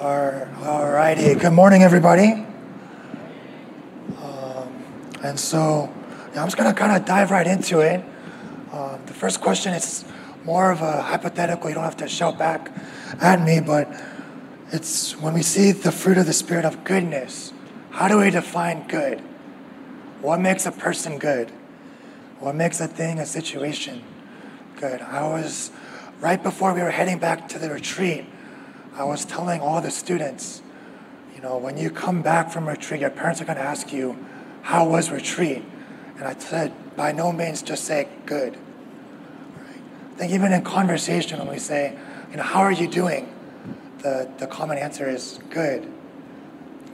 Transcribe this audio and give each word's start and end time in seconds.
All 0.00 0.88
righty. 0.90 1.34
Good 1.34 1.52
morning, 1.52 1.82
everybody. 1.82 2.32
Um, 4.22 4.82
and 5.22 5.38
so 5.38 5.92
yeah, 6.32 6.40
I'm 6.40 6.46
just 6.46 6.56
going 6.56 6.72
to 6.72 6.74
kind 6.74 6.96
of 6.96 7.04
dive 7.04 7.30
right 7.30 7.46
into 7.46 7.80
it. 7.80 8.02
Uh, 8.72 8.96
the 9.04 9.12
first 9.12 9.42
question 9.42 9.74
is 9.74 10.06
more 10.42 10.70
of 10.70 10.80
a 10.80 11.02
hypothetical. 11.02 11.68
You 11.68 11.74
don't 11.74 11.84
have 11.84 11.98
to 11.98 12.08
shout 12.08 12.38
back 12.38 12.72
at 13.20 13.42
me, 13.42 13.60
but 13.60 13.92
it's 14.72 15.20
when 15.20 15.34
we 15.34 15.42
see 15.42 15.72
the 15.72 15.92
fruit 15.92 16.16
of 16.16 16.24
the 16.24 16.32
Spirit 16.32 16.64
of 16.64 16.82
goodness, 16.82 17.52
how 17.90 18.08
do 18.08 18.16
we 18.16 18.30
define 18.30 18.88
good? 18.88 19.20
What 20.22 20.40
makes 20.40 20.64
a 20.64 20.72
person 20.72 21.18
good? 21.18 21.50
What 22.38 22.54
makes 22.54 22.80
a 22.80 22.88
thing, 22.88 23.18
a 23.18 23.26
situation 23.26 24.02
good? 24.76 25.02
I 25.02 25.28
was, 25.28 25.70
right 26.20 26.42
before 26.42 26.72
we 26.72 26.80
were 26.80 26.90
heading 26.90 27.18
back 27.18 27.50
to 27.50 27.58
the 27.58 27.68
retreat, 27.68 28.24
I 29.00 29.04
was 29.04 29.24
telling 29.24 29.62
all 29.62 29.80
the 29.80 29.90
students, 29.90 30.60
you 31.34 31.40
know, 31.40 31.56
when 31.56 31.78
you 31.78 31.88
come 31.88 32.20
back 32.20 32.50
from 32.50 32.68
retreat, 32.68 33.00
your 33.00 33.08
parents 33.08 33.40
are 33.40 33.46
going 33.46 33.56
to 33.56 33.64
ask 33.64 33.94
you, 33.94 34.14
how 34.60 34.86
was 34.86 35.10
retreat? 35.10 35.64
And 36.18 36.24
I 36.24 36.34
said, 36.34 36.72
by 36.96 37.12
no 37.12 37.32
means 37.32 37.62
just 37.62 37.84
say 37.84 38.08
good. 38.26 38.58
Right? 39.56 39.80
I 40.14 40.18
think 40.18 40.32
even 40.32 40.52
in 40.52 40.62
conversation, 40.62 41.38
when 41.38 41.48
we 41.48 41.58
say, 41.58 41.96
you 42.30 42.36
know, 42.36 42.42
how 42.42 42.60
are 42.60 42.72
you 42.72 42.86
doing? 42.86 43.34
The, 44.00 44.30
the 44.36 44.46
common 44.46 44.76
answer 44.76 45.08
is 45.08 45.38
good. 45.48 45.90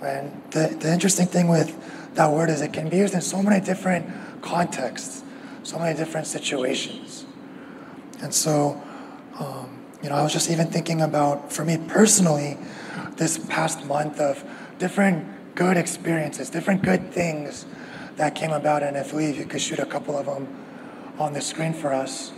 And 0.01 0.41
the, 0.53 0.77
the 0.79 0.93
interesting 0.93 1.27
thing 1.27 1.49
with 1.49 1.75
that 2.15 2.31
word 2.31 2.51
is 2.51 2.61
it 2.61 2.73
can 2.73 2.89
be 2.89 2.99
used 2.99 3.15
in 3.15 3.21
so 3.21 3.43
many 3.43 3.65
different 3.65 4.43
contexts, 4.43 5.25
so 5.65 5.77
many 5.77 5.99
different 5.99 6.29
situations. 6.29 7.27
And 8.23 8.33
so, 8.33 8.81
um, 9.41 9.86
you 10.07 10.11
know, 10.13 10.19
I 10.19 10.23
was 10.23 10.33
just 10.33 10.53
even 10.53 10.69
thinking 10.69 11.03
about, 11.03 11.53
for 11.53 11.65
me 11.65 11.79
personally, 11.79 12.57
this 13.17 13.39
past 13.39 13.85
month 13.87 14.21
of 14.21 14.45
different 14.79 15.57
good 15.57 15.77
experiences, 15.77 16.49
different 16.49 16.83
good 16.83 17.11
things 17.11 17.67
that 18.15 18.37
came 18.37 18.53
about. 18.53 18.85
And 18.85 18.97
if 18.97 19.13
Lee, 19.13 19.33
you 19.33 19.45
could 19.47 19.61
shoot 19.61 19.81
a 19.81 19.85
couple 19.85 20.17
of 20.17 20.27
them 20.27 20.47
on 21.19 21.33
the 21.33 21.41
screen 21.41 21.73
for 21.73 21.93
us. 21.93 22.31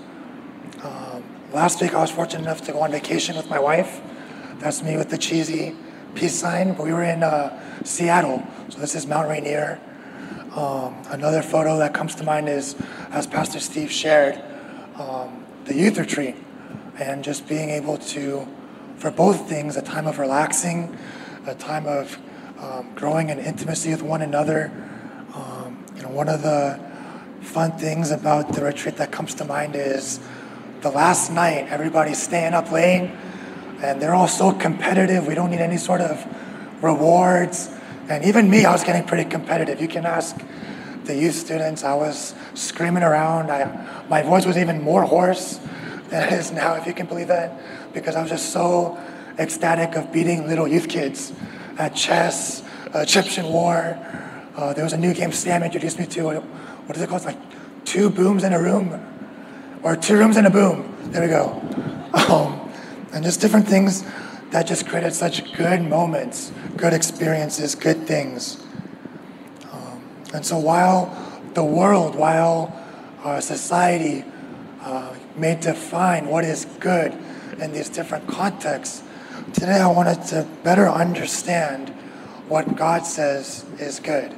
Um, 0.82 1.22
last 1.52 1.82
week, 1.82 1.92
I 1.92 2.00
was 2.00 2.10
fortunate 2.10 2.40
enough 2.40 2.62
to 2.62 2.72
go 2.72 2.80
on 2.80 2.90
vacation 2.90 3.36
with 3.36 3.50
my 3.50 3.58
wife. 3.58 4.00
That's 4.60 4.82
me 4.82 4.96
with 4.96 5.10
the 5.10 5.18
cheesy 5.18 5.76
peace 6.14 6.36
sign. 6.36 6.74
We 6.78 6.94
were 6.94 7.04
in 7.04 7.22
uh, 7.22 7.84
Seattle, 7.84 8.46
so 8.70 8.78
this 8.78 8.94
is 8.94 9.06
Mount 9.06 9.28
Rainier. 9.28 9.78
Um, 10.56 10.96
another 11.10 11.42
photo 11.42 11.76
that 11.80 11.92
comes 11.92 12.14
to 12.14 12.24
mind 12.24 12.48
is, 12.48 12.76
as 13.10 13.26
Pastor 13.26 13.60
Steve 13.60 13.92
shared, 13.92 14.42
um, 14.94 15.44
the 15.66 15.74
youth 15.74 15.98
retreat, 15.98 16.34
and 16.98 17.22
just 17.22 17.48
being 17.48 17.70
able 17.70 17.96
to, 17.96 18.46
for 18.96 19.10
both 19.10 19.48
things, 19.48 19.76
a 19.76 19.82
time 19.82 20.06
of 20.06 20.18
relaxing, 20.18 20.96
a 21.46 21.54
time 21.54 21.86
of 21.86 22.18
um, 22.58 22.92
growing 22.94 23.30
in 23.30 23.38
intimacy 23.38 23.90
with 23.90 24.02
one 24.02 24.20
another. 24.20 24.72
Um, 25.34 25.84
you 25.94 26.02
know, 26.02 26.08
one 26.08 26.28
of 26.28 26.42
the 26.42 26.80
fun 27.40 27.72
things 27.72 28.10
about 28.10 28.52
the 28.52 28.64
retreat 28.64 28.96
that 28.96 29.12
comes 29.12 29.34
to 29.34 29.44
mind 29.44 29.76
is 29.76 30.18
the 30.80 30.90
last 30.90 31.30
night, 31.30 31.68
everybody's 31.70 32.20
staying 32.20 32.52
up 32.52 32.70
late 32.72 33.10
and 33.80 34.02
they're 34.02 34.14
all 34.14 34.28
so 34.28 34.52
competitive. 34.52 35.26
We 35.26 35.34
don't 35.34 35.50
need 35.50 35.60
any 35.60 35.76
sort 35.76 36.00
of 36.00 36.24
rewards. 36.82 37.70
And 38.08 38.24
even 38.24 38.50
me, 38.50 38.64
I 38.64 38.72
was 38.72 38.82
getting 38.82 39.04
pretty 39.04 39.28
competitive. 39.28 39.80
You 39.80 39.88
can 39.88 40.04
ask 40.04 40.36
the 41.04 41.14
youth 41.14 41.34
students. 41.36 41.84
I 41.84 41.94
was 41.94 42.34
screaming 42.54 43.04
around. 43.04 43.50
I, 43.50 44.04
my 44.08 44.22
voice 44.22 44.46
was 44.46 44.58
even 44.58 44.82
more 44.82 45.04
hoarse 45.04 45.60
than 46.10 46.32
it 46.32 46.38
is 46.38 46.50
now, 46.52 46.74
if 46.74 46.86
you 46.86 46.94
can 46.94 47.06
believe 47.06 47.28
that, 47.28 47.92
because 47.92 48.16
I 48.16 48.22
was 48.22 48.30
just 48.30 48.52
so 48.52 48.98
ecstatic 49.38 49.94
of 49.94 50.12
beating 50.12 50.46
little 50.46 50.66
youth 50.66 50.88
kids 50.88 51.32
at 51.78 51.94
chess, 51.94 52.62
uh, 52.94 53.00
Egyptian 53.00 53.46
War. 53.46 53.98
Uh, 54.56 54.72
there 54.72 54.84
was 54.84 54.92
a 54.92 54.98
new 54.98 55.14
game 55.14 55.32
Sam 55.32 55.62
introduced 55.62 55.98
me 55.98 56.06
to. 56.06 56.24
What, 56.24 56.96
is 56.96 57.02
it 57.02 57.08
called? 57.08 57.22
It's 57.22 57.26
like 57.26 57.84
two 57.84 58.10
booms 58.10 58.42
in 58.42 58.52
a 58.52 58.60
room, 58.60 59.00
or 59.82 59.96
two 59.96 60.16
rooms 60.16 60.36
in 60.36 60.46
a 60.46 60.50
boom. 60.50 60.94
There 61.12 61.22
we 61.22 61.28
go. 61.28 61.62
Um, 62.28 62.70
and 63.12 63.24
just 63.24 63.40
different 63.40 63.66
things 63.68 64.04
that 64.50 64.66
just 64.66 64.86
created 64.86 65.14
such 65.14 65.52
good 65.54 65.82
moments, 65.82 66.52
good 66.76 66.92
experiences, 66.92 67.74
good 67.74 68.06
things. 68.06 68.62
Um, 69.72 70.02
and 70.34 70.44
so 70.44 70.58
while 70.58 71.16
the 71.54 71.64
world, 71.64 72.16
while 72.16 72.74
our 73.24 73.40
society 73.40 74.24
uh, 74.82 75.14
may 75.38 75.54
define 75.54 76.26
what 76.26 76.44
is 76.44 76.64
good 76.80 77.12
in 77.60 77.72
these 77.72 77.88
different 77.88 78.26
contexts, 78.28 79.02
today 79.52 79.80
I 79.80 79.88
wanted 79.88 80.22
to 80.28 80.46
better 80.62 80.88
understand 80.88 81.90
what 82.48 82.76
God 82.76 83.04
says 83.04 83.64
is 83.78 84.00
good. 84.00 84.34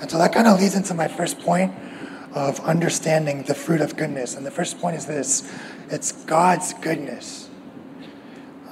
And 0.00 0.10
so 0.10 0.18
that 0.18 0.32
kind 0.32 0.46
of 0.46 0.60
leads 0.60 0.74
into 0.74 0.94
my 0.94 1.08
first 1.08 1.40
point 1.40 1.72
of 2.34 2.60
understanding 2.60 3.42
the 3.44 3.54
fruit 3.54 3.80
of 3.80 3.96
goodness. 3.96 4.34
And 4.34 4.44
the 4.46 4.50
first 4.50 4.78
point 4.78 4.96
is 4.96 5.06
this 5.06 5.50
it's 5.90 6.12
God's 6.12 6.74
goodness. 6.74 7.48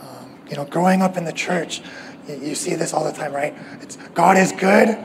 Um, 0.00 0.38
you 0.48 0.56
know, 0.56 0.64
growing 0.64 1.02
up 1.02 1.16
in 1.16 1.24
the 1.24 1.32
church, 1.32 1.82
you, 2.28 2.36
you 2.36 2.54
see 2.54 2.74
this 2.74 2.92
all 2.92 3.04
the 3.04 3.12
time, 3.12 3.32
right? 3.32 3.54
It's 3.80 3.96
God 4.14 4.36
is 4.36 4.52
good. 4.52 4.96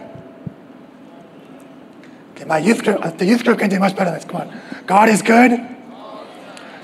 Okay, 2.35 2.45
my 2.45 2.57
youth 2.57 2.83
group, 2.83 3.17
the 3.17 3.25
youth 3.25 3.43
group 3.43 3.59
can 3.59 3.69
do 3.69 3.79
much 3.79 3.95
better 3.95 4.11
than 4.11 4.15
this. 4.15 4.25
Come 4.25 4.41
on. 4.41 4.61
God 4.85 5.09
is 5.09 5.21
good. 5.21 5.51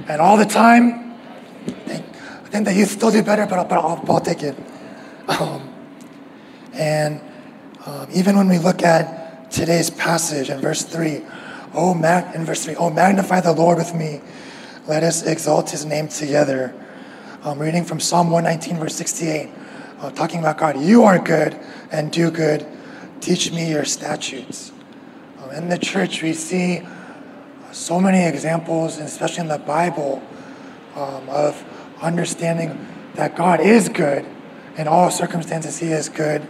And 0.08 0.22
all 0.22 0.38
the 0.38 0.46
time. 0.46 1.16
I 1.68 2.50
think, 2.50 2.66
the 2.66 2.74
youth 2.74 2.92
still 2.92 3.12
do 3.12 3.22
better, 3.24 3.46
but 3.46 3.60
I'll, 3.60 3.66
but 3.66 3.78
I'll, 3.80 4.06
I'll 4.08 4.22
take 4.22 4.42
it. 4.42 4.56
Um, 5.28 5.74
and 6.74 7.22
um, 7.86 8.08
even 8.14 8.38
when 8.38 8.48
we 8.48 8.58
look 8.58 8.84
at 8.84 9.52
today's 9.52 9.90
passage 9.90 10.50
in 10.50 10.62
verse 10.62 10.84
3, 10.84 11.22
oh, 11.74 11.94
in 11.94 12.46
verse 12.46 12.64
3, 12.64 12.76
oh, 12.76 12.90
magnify 12.90 13.42
the 13.42 13.52
Lord 13.52 13.78
with 13.78 13.94
me. 13.94 14.22
Let 14.88 15.04
us 15.04 15.24
exalt 15.24 15.72
his 15.72 15.86
name 15.86 16.08
together. 16.08 16.74
I'm 17.44 17.60
reading 17.60 17.84
from 17.84 18.00
Psalm 18.00 18.32
119, 18.32 18.80
verse 18.80 18.96
68, 18.96 19.50
uh, 20.00 20.12
talking 20.12 20.40
about 20.40 20.58
God. 20.58 20.80
You 20.80 21.04
are 21.04 21.20
good 21.20 21.60
and 21.92 22.12
do 22.12 22.32
good. 22.32 22.66
Teach 23.22 23.52
me 23.52 23.70
your 23.72 23.86
statutes. 23.86 24.72
Um, 25.42 25.52
in 25.52 25.70
the 25.70 25.78
church, 25.78 26.22
we 26.22 26.34
see 26.34 26.82
so 27.72 28.00
many 28.00 28.26
examples, 28.26 28.98
especially 28.98 29.42
in 29.42 29.48
the 29.48 29.60
Bible, 29.60 30.22
um, 30.96 31.30
of 31.30 31.64
understanding 32.02 32.88
that 33.16 33.36
God 33.36 33.60
is 33.60 33.90
good. 33.90 34.26
In 34.78 34.88
all 34.88 35.10
circumstances, 35.10 35.80
He 35.80 35.92
is 35.92 36.10
good. 36.10 36.48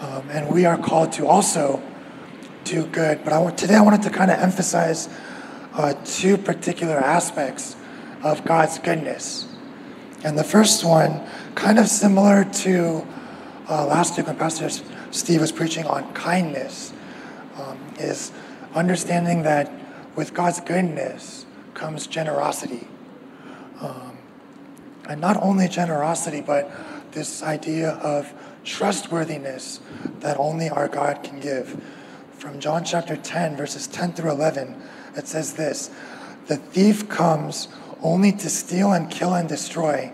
Um, 0.00 0.28
and 0.30 0.50
we 0.50 0.64
are 0.66 0.76
called 0.76 1.12
to 1.12 1.26
also 1.26 1.82
do 2.64 2.86
good. 2.86 3.24
But 3.24 3.32
I 3.32 3.50
today 3.52 3.76
I 3.76 3.80
wanted 3.80 4.02
to 4.02 4.10
kind 4.10 4.30
of 4.30 4.38
emphasize 4.38 5.08
uh, 5.74 5.94
two 6.04 6.36
particular 6.36 6.96
aspects 6.96 7.76
of 8.22 8.44
God's 8.44 8.78
goodness. 8.78 9.48
And 10.24 10.38
the 10.38 10.44
first 10.44 10.84
one, 10.84 11.26
kind 11.54 11.78
of 11.78 11.88
similar 11.88 12.44
to 12.44 13.06
uh, 13.68 13.86
last 13.86 14.16
week 14.16 14.26
when 14.26 14.36
Pastor 14.36 14.68
Steve 15.10 15.40
was 15.40 15.52
preaching 15.52 15.86
on 15.86 16.12
kindness, 16.14 16.92
um, 17.56 17.78
is 17.98 18.32
understanding 18.74 19.42
that 19.42 19.70
with 20.16 20.34
God's 20.34 20.60
goodness 20.60 21.46
comes 21.74 22.06
generosity. 22.06 22.86
Um, 23.80 24.18
and 25.08 25.20
not 25.20 25.36
only 25.42 25.68
generosity, 25.68 26.40
but 26.40 26.70
this 27.12 27.42
idea 27.42 27.90
of 27.90 28.32
trustworthiness 28.64 29.80
that 30.20 30.38
only 30.38 30.68
our 30.70 30.88
God 30.88 31.22
can 31.22 31.40
give. 31.40 31.82
From 32.38 32.60
John 32.60 32.84
chapter 32.84 33.16
10, 33.16 33.56
verses 33.56 33.86
10 33.86 34.12
through 34.12 34.30
11, 34.30 34.80
it 35.16 35.26
says 35.26 35.54
this 35.54 35.90
The 36.46 36.56
thief 36.56 37.08
comes 37.08 37.68
only 38.02 38.32
to 38.32 38.50
steal 38.50 38.92
and 38.92 39.10
kill 39.10 39.34
and 39.34 39.48
destroy. 39.48 40.12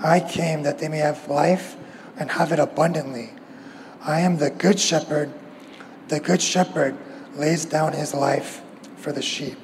I 0.00 0.20
came 0.20 0.62
that 0.62 0.78
they 0.78 0.88
may 0.88 0.98
have 0.98 1.28
life 1.28 1.76
and 2.18 2.30
have 2.32 2.52
it 2.52 2.58
abundantly. 2.58 3.30
I 4.02 4.20
am 4.20 4.38
the 4.38 4.50
good 4.50 4.78
shepherd. 4.78 5.32
The 6.08 6.20
good 6.20 6.40
shepherd 6.40 6.96
lays 7.34 7.64
down 7.64 7.92
his 7.92 8.14
life 8.14 8.62
for 9.06 9.12
the 9.12 9.22
sheep. 9.22 9.56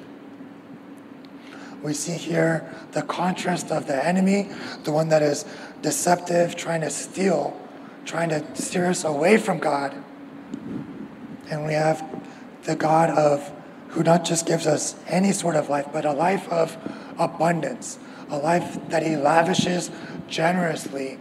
We 1.83 1.91
see 1.91 2.13
here 2.13 2.73
the 2.93 3.01
contrast 3.01 3.71
of 3.71 3.87
the 3.87 4.05
enemy, 4.07 4.47
the 4.85 4.93
one 4.93 5.09
that 5.09 5.21
is 5.21 5.43
deceptive, 5.81 6.55
trying 6.55 6.79
to 6.79 6.89
steal, 6.89 7.59
trying 8.05 8.29
to 8.29 8.41
steer 8.55 8.85
us 8.85 9.03
away 9.03 9.35
from 9.35 9.59
God. 9.59 10.01
And 11.49 11.65
we 11.65 11.73
have 11.73 12.07
the 12.63 12.77
God 12.77 13.09
of 13.09 13.51
who 13.89 14.01
not 14.01 14.23
just 14.23 14.45
gives 14.45 14.65
us 14.65 14.95
any 15.07 15.33
sort 15.33 15.57
of 15.57 15.67
life, 15.67 15.87
but 15.91 16.05
a 16.05 16.13
life 16.13 16.47
of 16.47 16.77
abundance, 17.19 17.99
a 18.29 18.37
life 18.37 18.79
that 18.87 19.05
he 19.05 19.17
lavishes 19.17 19.91
generously 20.29 21.19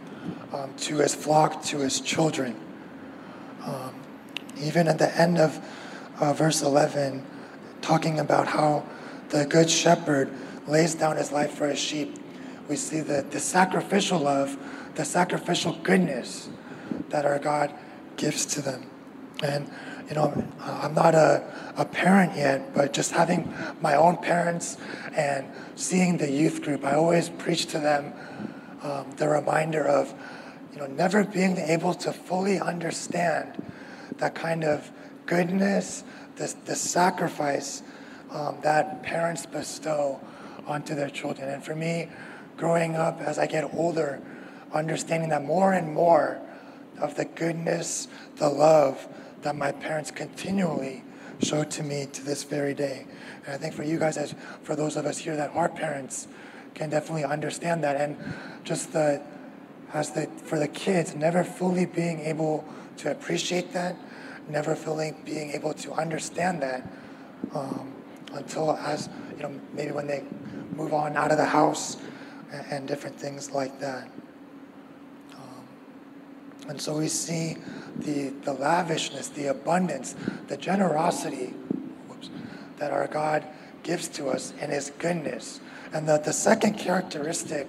um, 0.52 0.72
to 0.76 0.98
his 0.98 1.12
flock, 1.12 1.64
to 1.64 1.78
his 1.78 2.00
children. 2.00 2.54
Um, 3.64 3.92
even 4.60 4.86
at 4.86 4.98
the 4.98 5.12
end 5.20 5.38
of 5.38 5.58
uh, 6.20 6.32
verse 6.32 6.62
11, 6.62 7.26
talking 7.82 8.18
about 8.18 8.48
how 8.48 8.86
the 9.28 9.44
good 9.44 9.68
shepherd 9.68 10.32
lays 10.66 10.94
down 10.94 11.16
his 11.16 11.32
life 11.32 11.52
for 11.52 11.68
his 11.68 11.78
sheep, 11.78 12.16
we 12.68 12.76
see 12.76 13.00
the, 13.00 13.26
the 13.30 13.40
sacrificial 13.40 14.18
love 14.18 14.56
the 14.94 15.04
sacrificial 15.04 15.78
goodness 15.82 16.48
that 17.08 17.24
our 17.24 17.38
God 17.38 17.72
gives 18.16 18.44
to 18.46 18.62
them. 18.62 18.86
And, 19.42 19.70
you 20.08 20.14
know, 20.14 20.44
I'm 20.60 20.94
not 20.94 21.14
a, 21.14 21.44
a 21.76 21.84
parent 21.84 22.36
yet, 22.36 22.74
but 22.74 22.92
just 22.92 23.12
having 23.12 23.52
my 23.80 23.94
own 23.94 24.18
parents 24.18 24.76
and 25.16 25.46
seeing 25.74 26.18
the 26.18 26.30
youth 26.30 26.62
group, 26.62 26.84
I 26.84 26.94
always 26.94 27.28
preach 27.28 27.66
to 27.66 27.78
them 27.78 28.12
um, 28.82 29.10
the 29.16 29.28
reminder 29.28 29.86
of, 29.86 30.14
you 30.72 30.78
know, 30.78 30.86
never 30.86 31.24
being 31.24 31.56
able 31.56 31.94
to 31.94 32.12
fully 32.12 32.60
understand 32.60 33.62
that 34.18 34.34
kind 34.34 34.64
of 34.64 34.90
goodness, 35.26 36.04
the, 36.36 36.54
the 36.64 36.74
sacrifice 36.74 37.82
um, 38.30 38.58
that 38.62 39.02
parents 39.02 39.46
bestow 39.46 40.20
onto 40.66 40.94
their 40.94 41.10
children. 41.10 41.48
And 41.48 41.62
for 41.62 41.74
me, 41.74 42.08
growing 42.56 42.96
up 42.96 43.20
as 43.20 43.38
I 43.38 43.46
get 43.46 43.74
older, 43.74 44.20
understanding 44.72 45.30
that 45.30 45.44
more 45.44 45.72
and 45.72 45.92
more 45.92 46.40
of 46.98 47.16
the 47.16 47.24
goodness, 47.24 48.08
the 48.36 48.48
love 48.48 49.06
that 49.42 49.56
my 49.56 49.72
parents 49.72 50.10
continually 50.10 51.02
show 51.42 51.64
to 51.64 51.82
me 51.82 52.06
to 52.12 52.24
this 52.24 52.44
very 52.44 52.74
day. 52.74 53.06
And 53.44 53.54
I 53.54 53.58
think 53.58 53.74
for 53.74 53.82
you 53.82 53.98
guys, 53.98 54.16
as 54.16 54.34
for 54.62 54.76
those 54.76 54.96
of 54.96 55.04
us 55.06 55.18
here 55.18 55.36
that 55.36 55.50
are 55.54 55.68
parents, 55.68 56.28
can 56.74 56.90
definitely 56.90 57.24
understand 57.24 57.82
that. 57.84 57.96
And 57.96 58.16
just 58.64 58.92
the 58.92 59.20
as 59.92 60.12
the 60.12 60.26
for 60.44 60.58
the 60.58 60.68
kids, 60.68 61.14
never 61.14 61.44
fully 61.44 61.84
being 61.84 62.20
able 62.20 62.64
to 62.98 63.10
appreciate 63.10 63.72
that, 63.72 63.96
never 64.48 64.74
fully 64.74 65.14
being 65.24 65.50
able 65.52 65.74
to 65.74 65.92
understand 65.92 66.62
that 66.62 66.86
um, 67.54 67.92
until 68.32 68.72
as 68.72 69.08
you 69.36 69.42
know 69.42 69.60
maybe 69.72 69.92
when 69.92 70.06
they 70.06 70.24
move 70.74 70.92
on 70.94 71.16
out 71.16 71.30
of 71.30 71.38
the 71.38 71.44
house 71.44 71.96
and, 72.52 72.66
and 72.70 72.88
different 72.88 73.18
things 73.18 73.50
like 73.52 73.78
that. 73.80 74.08
Um, 75.34 75.66
and 76.68 76.80
so 76.80 76.96
we 76.96 77.08
see 77.08 77.56
the, 77.96 78.30
the 78.44 78.52
lavishness, 78.52 79.28
the 79.28 79.46
abundance, 79.46 80.14
the 80.48 80.56
generosity 80.56 81.48
whoops, 82.08 82.30
that 82.78 82.90
our 82.90 83.06
God 83.06 83.44
gives 83.82 84.08
to 84.08 84.28
us 84.28 84.52
in 84.60 84.70
His 84.70 84.90
goodness. 84.98 85.60
And 85.92 86.08
the, 86.08 86.18
the 86.18 86.32
second 86.32 86.78
characteristic 86.78 87.68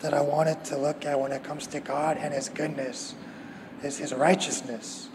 that 0.00 0.14
I 0.14 0.20
wanted 0.20 0.64
to 0.66 0.78
look 0.78 1.04
at 1.04 1.18
when 1.18 1.32
it 1.32 1.44
comes 1.44 1.66
to 1.68 1.80
God 1.80 2.16
and 2.16 2.32
His 2.32 2.48
goodness 2.48 3.14
is 3.82 3.98
His 3.98 4.12
righteousness. 4.14 5.08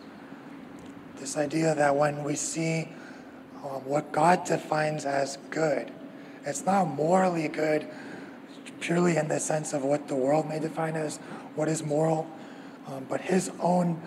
This 1.19 1.37
idea 1.37 1.75
that 1.75 1.95
when 1.95 2.23
we 2.23 2.35
see 2.35 2.89
um, 3.63 3.83
what 3.85 4.11
God 4.11 4.45
defines 4.45 5.05
as 5.05 5.37
good, 5.49 5.91
it's 6.45 6.65
not 6.65 6.85
morally 6.85 7.47
good 7.47 7.87
purely 8.79 9.17
in 9.17 9.27
the 9.27 9.39
sense 9.39 9.73
of 9.73 9.83
what 9.83 10.07
the 10.07 10.15
world 10.15 10.47
may 10.47 10.59
define 10.59 10.95
as 10.95 11.17
what 11.55 11.67
is 11.67 11.83
moral, 11.83 12.29
um, 12.87 13.05
but 13.09 13.21
His 13.21 13.51
own 13.59 13.99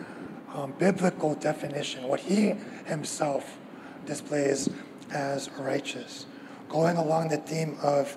um, 0.54 0.72
biblical 0.78 1.34
definition, 1.34 2.04
what 2.04 2.20
He 2.20 2.54
Himself 2.86 3.58
displays 4.06 4.68
as 5.12 5.50
righteous 5.58 6.26
going 6.70 6.96
along 6.96 7.28
the 7.28 7.36
theme 7.36 7.76
of 7.82 8.16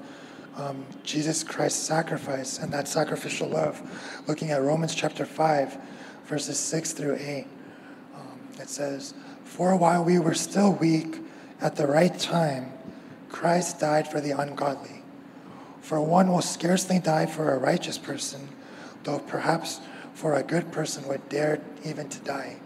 um, 0.55 0.85
Jesus 1.03 1.43
Christ's 1.43 1.81
sacrifice 1.81 2.59
and 2.59 2.71
that 2.71 2.87
sacrificial 2.87 3.49
love, 3.49 3.81
looking 4.27 4.51
at 4.51 4.61
Romans 4.61 4.93
chapter 4.93 5.25
5, 5.25 5.77
verses 6.25 6.59
6 6.59 6.93
through 6.93 7.17
8. 7.19 7.47
It 8.59 8.69
says, 8.69 9.13
For 9.43 9.75
while 9.75 10.03
we 10.03 10.19
were 10.19 10.33
still 10.33 10.71
weak, 10.73 11.19
at 11.61 11.75
the 11.75 11.87
right 11.87 12.17
time, 12.17 12.71
Christ 13.29 13.79
died 13.79 14.07
for 14.07 14.21
the 14.21 14.31
ungodly. 14.31 15.03
For 15.81 15.99
one 15.99 16.31
will 16.31 16.41
scarcely 16.41 16.99
die 16.99 17.25
for 17.25 17.51
a 17.51 17.57
righteous 17.57 17.97
person, 17.97 18.47
though 19.03 19.19
perhaps 19.19 19.79
for 20.13 20.35
a 20.35 20.43
good 20.43 20.71
person 20.71 21.07
would 21.07 21.27
dare 21.29 21.61
even 21.83 22.09
to 22.09 22.19
die. 22.19 22.57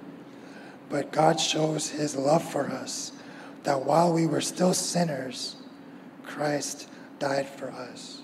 But 0.89 1.11
God 1.11 1.39
shows 1.39 1.89
his 1.89 2.15
love 2.15 2.43
for 2.43 2.67
us, 2.67 3.11
that 3.63 3.85
while 3.85 4.13
we 4.13 4.27
were 4.27 4.41
still 4.41 4.73
sinners, 4.73 5.55
Christ 6.23 6.89
died 7.19 7.47
for 7.47 7.71
us. 7.71 8.21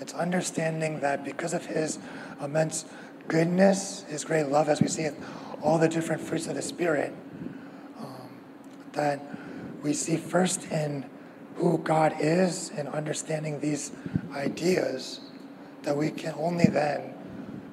It's 0.00 0.12
understanding 0.12 1.00
that 1.00 1.24
because 1.24 1.54
of 1.54 1.66
his 1.66 1.98
immense 2.42 2.84
goodness, 3.28 4.04
his 4.08 4.24
great 4.24 4.48
love, 4.48 4.68
as 4.68 4.80
we 4.80 4.88
see 4.88 5.04
in 5.04 5.16
all 5.62 5.78
the 5.78 5.88
different 5.88 6.22
fruits 6.22 6.46
of 6.46 6.54
the 6.54 6.62
Spirit, 6.62 7.12
um, 7.98 8.28
that 8.92 9.20
we 9.82 9.92
see 9.92 10.16
first 10.16 10.70
in 10.70 11.06
who 11.56 11.78
God 11.78 12.14
is 12.20 12.70
and 12.76 12.88
understanding 12.88 13.60
these 13.60 13.92
ideas, 14.32 15.20
that 15.82 15.96
we 15.96 16.10
can 16.10 16.34
only 16.36 16.66
then 16.66 17.14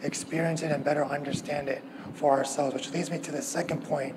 experience 0.02 0.62
it 0.62 0.72
and 0.72 0.84
better 0.84 1.06
understand 1.06 1.68
it 1.68 1.84
for 2.14 2.32
ourselves. 2.32 2.74
Which 2.74 2.92
leads 2.92 3.12
me 3.12 3.20
to 3.20 3.32
the 3.32 3.42
second 3.42 3.84
point, 3.84 4.16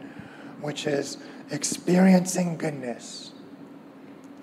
which 0.60 0.86
is 0.86 1.18
experiencing 1.50 2.56
goodness 2.56 3.32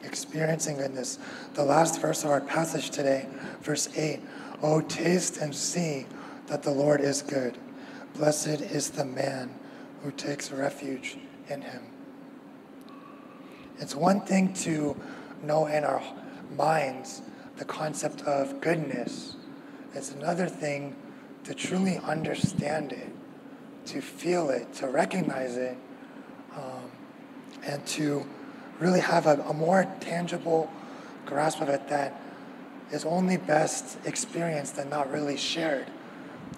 experiencing 0.04 0.78
goodness. 0.78 1.18
The 1.54 1.64
last 1.64 2.02
verse 2.02 2.24
of 2.24 2.30
our 2.30 2.42
passage 2.42 2.90
today, 2.90 3.28
verse 3.62 3.90
8 3.98 4.20
Oh, 4.62 4.80
taste 4.82 5.38
and 5.38 5.54
see 5.54 6.06
that 6.48 6.64
the 6.64 6.72
Lord 6.72 7.02
is 7.02 7.22
good. 7.22 7.58
Blessed 8.16 8.62
is 8.62 8.92
the 8.92 9.06
man 9.06 9.56
who 10.04 10.12
takes 10.12 10.52
refuge 10.52 11.18
in 11.50 11.62
him. 11.64 11.82
It's 13.80 13.96
one 13.96 14.22
thing 14.22 14.54
to 14.56 14.96
know 15.42 15.66
in 15.66 15.84
our 15.84 16.02
minds 16.56 17.24
the 17.58 17.66
concept 17.66 18.22
of 18.22 18.62
goodness, 18.62 19.36
it's 19.96 20.12
another 20.12 20.48
thing 20.48 20.96
to 21.44 21.54
truly 21.56 21.98
understand 21.98 22.92
it, 22.92 23.10
to 23.88 24.00
feel 24.00 24.50
it, 24.50 24.72
to 24.76 24.88
recognize 24.88 25.58
it, 25.58 25.78
um, 26.56 26.92
and 27.66 27.86
to 27.88 28.26
really 28.80 29.00
have 29.00 29.26
a, 29.26 29.42
a 29.48 29.54
more 29.54 29.88
tangible 30.00 30.72
grasp 31.26 31.62
of 31.62 31.70
it 31.70 31.88
that 31.90 32.20
is 32.92 33.06
only 33.06 33.38
best 33.38 33.98
experienced 34.06 34.78
and 34.78 34.90
not 34.90 35.12
really 35.12 35.38
shared 35.38 35.88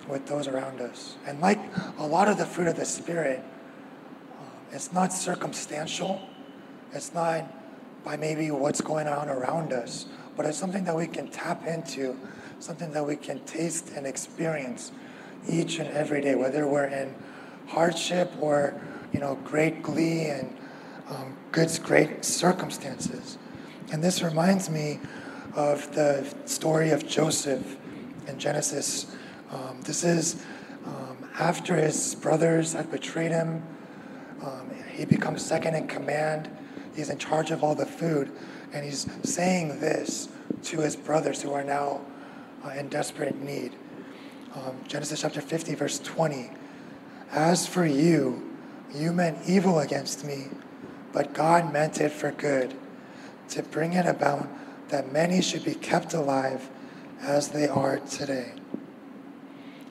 with 0.07 0.25
those 0.27 0.47
around 0.47 0.81
us. 0.81 1.15
And 1.25 1.39
like 1.39 1.59
a 1.97 2.05
lot 2.05 2.27
of 2.27 2.37
the 2.37 2.45
fruit 2.45 2.67
of 2.67 2.75
the 2.75 2.85
Spirit, 2.85 3.43
uh, 4.39 4.43
it's 4.71 4.93
not 4.93 5.13
circumstantial. 5.13 6.21
It's 6.93 7.13
not 7.13 7.45
by 8.03 8.15
maybe 8.15 8.51
what's 8.51 8.81
going 8.81 9.07
on 9.07 9.29
around 9.29 9.73
us, 9.73 10.05
but 10.37 10.45
it's 10.45 10.57
something 10.57 10.83
that 10.83 10.95
we 10.95 11.07
can 11.07 11.27
tap 11.27 11.65
into, 11.65 12.17
something 12.59 12.91
that 12.91 13.05
we 13.05 13.15
can 13.15 13.39
taste 13.45 13.89
and 13.95 14.05
experience 14.05 14.91
each 15.49 15.79
and 15.79 15.89
every 15.89 16.21
day, 16.21 16.35
whether 16.35 16.67
we're 16.67 16.85
in 16.85 17.13
hardship 17.67 18.31
or 18.39 18.79
you 19.11 19.19
know 19.19 19.35
great 19.43 19.81
glee 19.81 20.25
and 20.25 20.55
um, 21.09 21.35
good, 21.51 21.69
great 21.83 22.25
circumstances. 22.25 23.37
And 23.91 24.03
this 24.03 24.21
reminds 24.21 24.69
me 24.69 24.99
of 25.55 25.93
the 25.93 26.33
story 26.45 26.89
of 26.91 27.07
Joseph 27.07 27.77
in 28.27 28.39
Genesis. 28.39 29.15
Um, 29.55 29.81
this 29.81 30.03
is 30.03 30.43
um, 30.85 31.17
after 31.39 31.75
his 31.75 32.15
brothers 32.15 32.73
had 32.73 32.91
betrayed 32.91 33.31
him. 33.31 33.63
Um, 34.43 34.69
he 34.91 35.05
becomes 35.05 35.45
second 35.45 35.75
in 35.75 35.87
command. 35.87 36.49
He's 36.95 37.09
in 37.09 37.17
charge 37.17 37.51
of 37.51 37.63
all 37.63 37.75
the 37.75 37.85
food. 37.85 38.31
And 38.73 38.83
he's 38.83 39.07
saying 39.23 39.79
this 39.79 40.29
to 40.63 40.81
his 40.81 40.95
brothers 40.95 41.41
who 41.41 41.53
are 41.53 41.63
now 41.63 42.01
uh, 42.65 42.69
in 42.69 42.89
desperate 42.89 43.41
need. 43.41 43.71
Um, 44.53 44.75
Genesis 44.87 45.21
chapter 45.21 45.41
50, 45.41 45.75
verse 45.75 45.99
20. 45.99 46.51
As 47.31 47.65
for 47.65 47.85
you, 47.85 48.57
you 48.93 49.13
meant 49.13 49.37
evil 49.47 49.79
against 49.79 50.25
me 50.25 50.47
but 51.15 51.33
God 51.33 51.71
meant 51.71 52.01
it 52.01 52.11
for 52.11 52.31
good, 52.31 52.75
to 53.47 53.63
bring 53.63 53.93
it 53.93 54.05
about 54.05 54.49
that 54.89 55.13
many 55.13 55.41
should 55.41 55.63
be 55.63 55.73
kept 55.73 56.13
alive 56.13 56.69
as 57.21 57.47
they 57.47 57.69
are 57.69 57.99
today. 57.99 58.51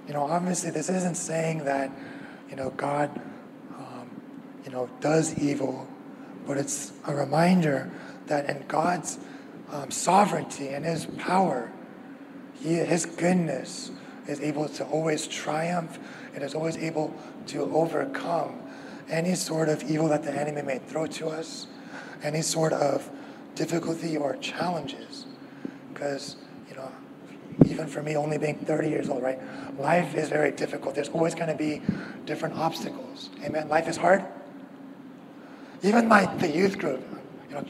You 0.06 0.12
know, 0.12 0.24
obviously, 0.24 0.70
this 0.70 0.90
isn't 0.90 1.16
saying 1.16 1.64
that, 1.64 1.90
you 2.50 2.56
know, 2.56 2.70
God, 2.70 3.10
um, 3.76 4.10
you 4.64 4.70
know, 4.70 4.90
does 5.00 5.38
evil, 5.38 5.86
but 6.46 6.58
it's 6.58 6.92
a 7.06 7.14
reminder 7.14 7.90
that 8.26 8.48
in 8.50 8.64
God's 8.68 9.18
um, 9.70 9.90
sovereignty 9.90 10.68
and 10.68 10.84
His 10.84 11.06
power, 11.18 11.72
he, 12.60 12.74
His 12.74 13.06
goodness 13.06 13.90
is 14.26 14.40
able 14.40 14.68
to 14.68 14.84
always 14.84 15.26
triumph. 15.26 15.98
It 16.34 16.42
is 16.42 16.54
always 16.54 16.76
able 16.76 17.14
to 17.46 17.62
overcome 17.74 18.60
any 19.08 19.34
sort 19.34 19.68
of 19.68 19.82
evil 19.90 20.08
that 20.08 20.22
the 20.22 20.32
enemy 20.32 20.62
may 20.62 20.78
throw 20.78 21.06
to 21.06 21.28
us, 21.28 21.66
any 22.22 22.42
sort 22.42 22.72
of 22.72 23.10
difficulty 23.54 24.16
or 24.16 24.36
challenges. 24.36 25.26
Because, 25.92 26.36
you 26.68 26.76
know, 26.76 26.90
even 27.66 27.86
for 27.86 28.02
me, 28.02 28.16
only 28.16 28.38
being 28.38 28.56
30 28.56 28.88
years 28.88 29.08
old, 29.08 29.22
right? 29.22 29.38
Life 29.78 30.14
is 30.14 30.28
very 30.28 30.50
difficult. 30.50 30.94
There's 30.94 31.08
always 31.08 31.34
going 31.34 31.48
to 31.48 31.54
be 31.54 31.82
different 32.26 32.56
obstacles. 32.56 33.30
Amen. 33.42 33.68
Life 33.68 33.88
is 33.88 33.96
hard. 33.96 34.24
Even 35.82 36.08
my 36.08 36.26
the 36.36 36.48
youth 36.48 36.78
group, 36.78 37.02
you 37.48 37.54
know, 37.54 37.64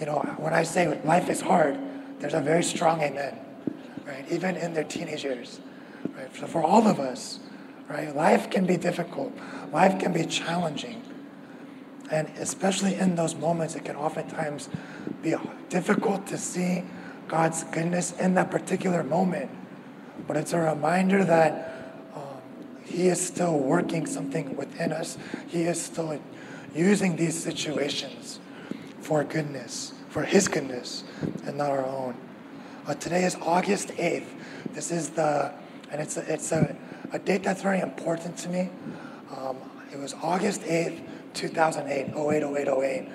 you 0.00 0.06
know, 0.06 0.18
when 0.38 0.52
I 0.52 0.64
say 0.64 1.00
life 1.04 1.28
is 1.30 1.40
hard, 1.40 1.78
there's 2.18 2.34
a 2.34 2.40
very 2.40 2.62
strong 2.62 3.00
amen, 3.00 3.38
right? 4.04 4.24
Even 4.30 4.56
in 4.56 4.74
their 4.74 4.84
teenage 4.84 5.24
years, 5.24 5.60
right? 6.16 6.34
So 6.36 6.46
for 6.46 6.62
all 6.62 6.88
of 6.88 6.98
us, 6.98 7.38
right? 7.88 8.14
Life 8.14 8.50
can 8.50 8.66
be 8.66 8.76
difficult. 8.76 9.32
Life 9.72 10.00
can 10.00 10.12
be 10.12 10.24
challenging. 10.24 11.02
And 12.10 12.28
especially 12.38 12.94
in 12.94 13.16
those 13.16 13.34
moments, 13.34 13.76
it 13.76 13.84
can 13.84 13.96
oftentimes 13.96 14.68
be 15.22 15.34
difficult 15.68 16.26
to 16.28 16.38
see 16.38 16.84
God's 17.28 17.64
goodness 17.64 18.12
in 18.12 18.34
that 18.34 18.50
particular 18.50 19.02
moment. 19.02 19.50
But 20.26 20.36
it's 20.36 20.52
a 20.52 20.58
reminder 20.58 21.24
that 21.24 21.96
um, 22.14 22.22
He 22.84 23.08
is 23.08 23.24
still 23.24 23.58
working 23.58 24.06
something 24.06 24.56
within 24.56 24.92
us. 24.92 25.18
He 25.48 25.62
is 25.62 25.80
still 25.80 26.20
using 26.74 27.16
these 27.16 27.40
situations 27.40 28.40
for 29.00 29.24
goodness, 29.24 29.92
for 30.08 30.22
His 30.22 30.48
goodness, 30.48 31.04
and 31.46 31.58
not 31.58 31.70
our 31.70 31.84
own. 31.84 32.16
Uh, 32.86 32.94
today 32.94 33.24
is 33.24 33.36
August 33.36 33.88
8th. 33.88 34.26
This 34.72 34.90
is 34.90 35.10
the, 35.10 35.52
and 35.90 36.00
it's 36.00 36.16
a, 36.16 36.32
it's 36.32 36.52
a, 36.52 36.76
a 37.12 37.18
date 37.18 37.42
that's 37.42 37.62
very 37.62 37.80
important 37.80 38.36
to 38.38 38.48
me. 38.48 38.70
Um, 39.36 39.56
it 39.92 39.98
was 39.98 40.14
August 40.22 40.62
8th, 40.62 41.00
2008, 41.34 42.14
08, 42.16 42.42
08, 42.42 42.68
08. 42.68 43.08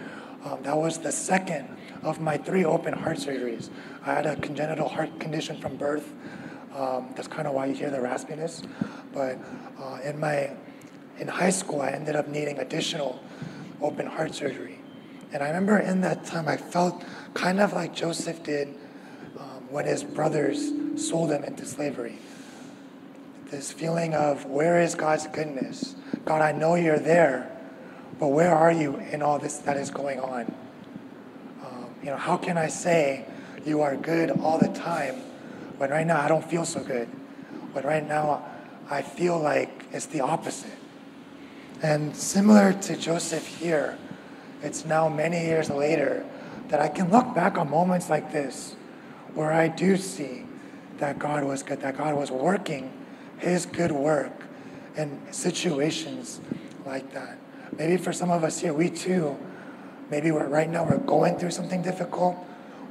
Um, 0.44 0.64
that 0.64 0.78
was 0.78 1.00
the 1.00 1.12
second 1.12 1.68
of 2.02 2.20
my 2.20 2.38
three 2.38 2.64
open 2.64 2.94
heart 2.94 3.18
surgeries. 3.18 3.70
I 4.06 4.14
had 4.14 4.26
a 4.26 4.36
congenital 4.38 4.88
heart 4.88 5.20
condition 5.20 5.60
from 5.60 5.76
birth. 5.76 6.12
Um, 6.76 7.10
that's 7.16 7.28
kind 7.28 7.48
of 7.48 7.54
why 7.54 7.66
you 7.66 7.74
hear 7.74 7.90
the 7.90 7.98
raspiness. 7.98 8.66
But 9.14 9.38
uh, 9.80 10.00
in 10.04 10.20
my 10.20 10.52
in 11.20 11.28
high 11.28 11.50
school, 11.50 11.82
I 11.82 11.90
ended 11.90 12.16
up 12.16 12.28
needing 12.30 12.60
additional 12.60 13.22
open 13.82 14.06
heart 14.06 14.34
surgery. 14.34 14.80
And 15.32 15.44
I 15.44 15.48
remember 15.48 15.78
in 15.78 16.02
that 16.02 16.26
time, 16.26 16.48
I 16.48 16.58
felt 16.58 17.04
kind 17.34 17.60
of 17.60 17.74
like 17.74 17.94
Joseph 17.94 18.42
did 18.44 18.70
um, 19.38 19.68
when 19.70 19.86
his 19.86 20.04
brothers 20.04 20.72
sold 20.96 21.32
him 21.32 21.44
into 21.44 21.66
slavery. 21.66 22.18
This 23.52 23.72
feeling 23.72 24.14
of 24.14 24.46
where 24.46 24.82
is 24.82 24.96
God's 24.96 25.28
goodness? 25.28 25.96
God, 26.26 26.42
I 26.42 26.52
know 26.52 26.76
you're 26.76 27.00
there, 27.00 27.59
but 28.20 28.28
where 28.28 28.54
are 28.54 28.72
you 28.72 28.98
in 28.98 29.22
all 29.22 29.40
this 29.40 29.58
that 29.60 29.78
is 29.78 29.90
going 29.90 30.20
on? 30.20 30.54
Um, 31.64 31.86
you 32.04 32.10
know, 32.10 32.18
how 32.18 32.36
can 32.38 32.58
I 32.58 32.68
say 32.68 33.26
you 33.66 33.82
are 33.82 33.96
good 33.96 34.30
all 34.42 34.60
the 34.60 34.68
time 34.68 35.16
when 35.78 35.90
right 35.90 36.06
now 36.06 36.20
I 36.22 36.28
don't 36.28 36.44
feel 36.44 36.66
so 36.66 36.82
good? 36.84 37.08
When 37.72 37.86
right 37.86 38.06
now 38.06 38.46
I 38.90 39.02
feel 39.02 39.40
like 39.40 39.86
it's 39.92 40.08
the 40.08 40.22
opposite. 40.22 40.78
And 41.82 42.14
similar 42.16 42.74
to 42.74 42.98
Joseph 42.98 43.48
here, 43.48 43.98
it's 44.62 44.84
now 44.84 45.08
many 45.08 45.46
years 45.46 45.70
later 45.70 46.26
that 46.68 46.82
I 46.82 46.90
can 46.90 47.10
look 47.10 47.34
back 47.34 47.58
on 47.58 47.70
moments 47.70 48.10
like 48.10 48.34
this 48.34 48.76
where 49.34 49.54
I 49.54 49.70
do 49.70 49.96
see 49.96 50.46
that 50.98 51.18
God 51.20 51.46
was 51.46 51.64
good, 51.64 51.80
that 51.82 51.98
God 51.98 52.16
was 52.16 52.30
working 52.32 52.92
his 53.38 53.66
good 53.66 53.92
work 53.92 54.44
in 54.98 55.20
situations 55.32 56.42
like 56.86 57.14
that. 57.14 57.38
Maybe 57.78 57.98
for 57.98 58.14
some 58.14 58.32
of 58.32 58.44
us 58.44 58.60
here, 58.60 58.74
we 58.74 58.90
too, 58.90 59.38
maybe 60.10 60.32
we're 60.32 60.48
right 60.48 60.70
now 60.70 60.84
we're 60.84 60.98
going 60.98 61.38
through 61.38 61.52
something 61.52 61.82
difficult, 61.82 62.38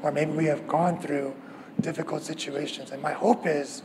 or 0.02 0.12
maybe 0.12 0.32
we 0.32 0.46
have 0.46 0.66
gone 0.68 1.00
through 1.00 1.34
difficult 1.80 2.22
situations. 2.22 2.90
And 2.90 3.02
my 3.02 3.12
hope 3.12 3.46
is 3.46 3.82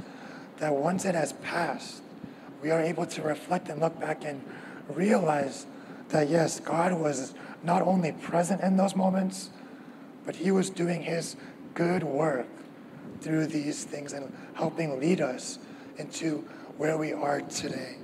that 0.58 0.74
once 0.74 1.06
it 1.06 1.16
has 1.16 1.34
passed, 1.34 2.02
we 2.62 2.72
are 2.72 2.82
able 2.82 3.06
to 3.08 3.22
reflect 3.22 3.70
and 3.70 3.82
look 3.82 4.00
back 4.00 4.24
and 4.24 4.42
realize 4.90 5.66
that 6.10 6.30
yes, 6.30 6.60
God 6.60 6.94
was 6.94 7.34
not 7.64 7.82
only 7.82 8.12
present 8.12 8.62
in 8.62 8.78
those 8.78 8.96
moments, 8.96 9.50
but 10.26 10.36
He 10.36 10.52
was 10.52 10.70
doing 10.70 11.02
His 11.02 11.36
good 11.74 12.04
work 12.04 12.48
through 13.22 13.48
these 13.48 13.84
things 13.84 14.14
and 14.14 14.34
helping 14.54 15.00
lead 15.00 15.22
us 15.22 15.60
into 15.98 16.46
where 16.78 16.98
we 16.98 17.14
are 17.14 17.42
today. 17.42 17.98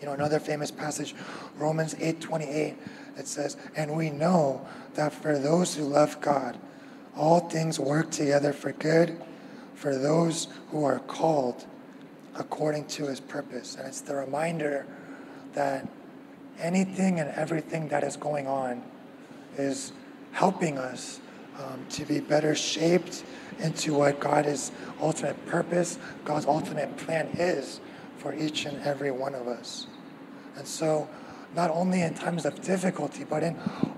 You 0.00 0.06
know, 0.06 0.14
another 0.14 0.40
famous 0.40 0.70
passage, 0.70 1.14
Romans 1.62 1.94
8:28, 2.00 2.76
it 3.16 3.28
says, 3.28 3.56
"And 3.76 3.96
we 3.96 4.10
know 4.10 4.62
that 4.94 5.12
for 5.12 5.38
those 5.38 5.74
who 5.74 5.84
love 5.84 6.20
God, 6.20 6.58
all 7.16 7.40
things 7.40 7.78
work 7.78 8.10
together 8.10 8.52
for 8.52 8.72
good 8.72 9.20
for 9.74 9.96
those 9.96 10.48
who 10.70 10.84
are 10.84 10.98
called 10.98 11.66
according 12.34 12.86
to 12.86 13.06
his 13.06 13.20
purpose." 13.20 13.76
And 13.76 13.86
it's 13.86 14.00
the 14.00 14.16
reminder 14.16 14.86
that 15.54 15.86
anything 16.58 17.20
and 17.20 17.30
everything 17.30 17.88
that 17.88 18.04
is 18.04 18.16
going 18.16 18.46
on 18.46 18.82
is 19.56 19.92
helping 20.32 20.78
us 20.78 21.20
um, 21.58 21.84
to 21.90 22.04
be 22.04 22.20
better 22.20 22.54
shaped 22.54 23.24
into 23.58 23.94
what 23.94 24.18
God's 24.18 24.72
ultimate 25.00 25.44
purpose, 25.46 25.98
God's 26.24 26.46
ultimate 26.46 26.96
plan 26.96 27.28
is 27.34 27.80
for 28.16 28.34
each 28.34 28.64
and 28.64 28.80
every 28.82 29.10
one 29.10 29.34
of 29.34 29.46
us. 29.46 29.86
And 30.56 30.66
so, 30.66 31.08
not 31.54 31.70
only 31.70 32.02
in 32.02 32.14
times 32.14 32.44
of 32.44 32.60
difficulty, 32.62 33.24
but 33.24 33.42
in 33.42 33.56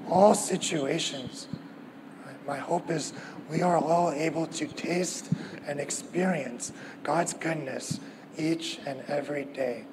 all 0.08 0.34
situations, 0.34 1.48
my 2.46 2.58
hope 2.58 2.90
is 2.90 3.12
we 3.50 3.62
are 3.62 3.76
all 3.76 4.10
able 4.12 4.46
to 4.48 4.66
taste 4.66 5.30
and 5.66 5.80
experience 5.80 6.72
God's 7.02 7.32
goodness 7.34 8.00
each 8.36 8.80
and 8.86 9.02
every 9.08 9.44
day. 9.44 9.84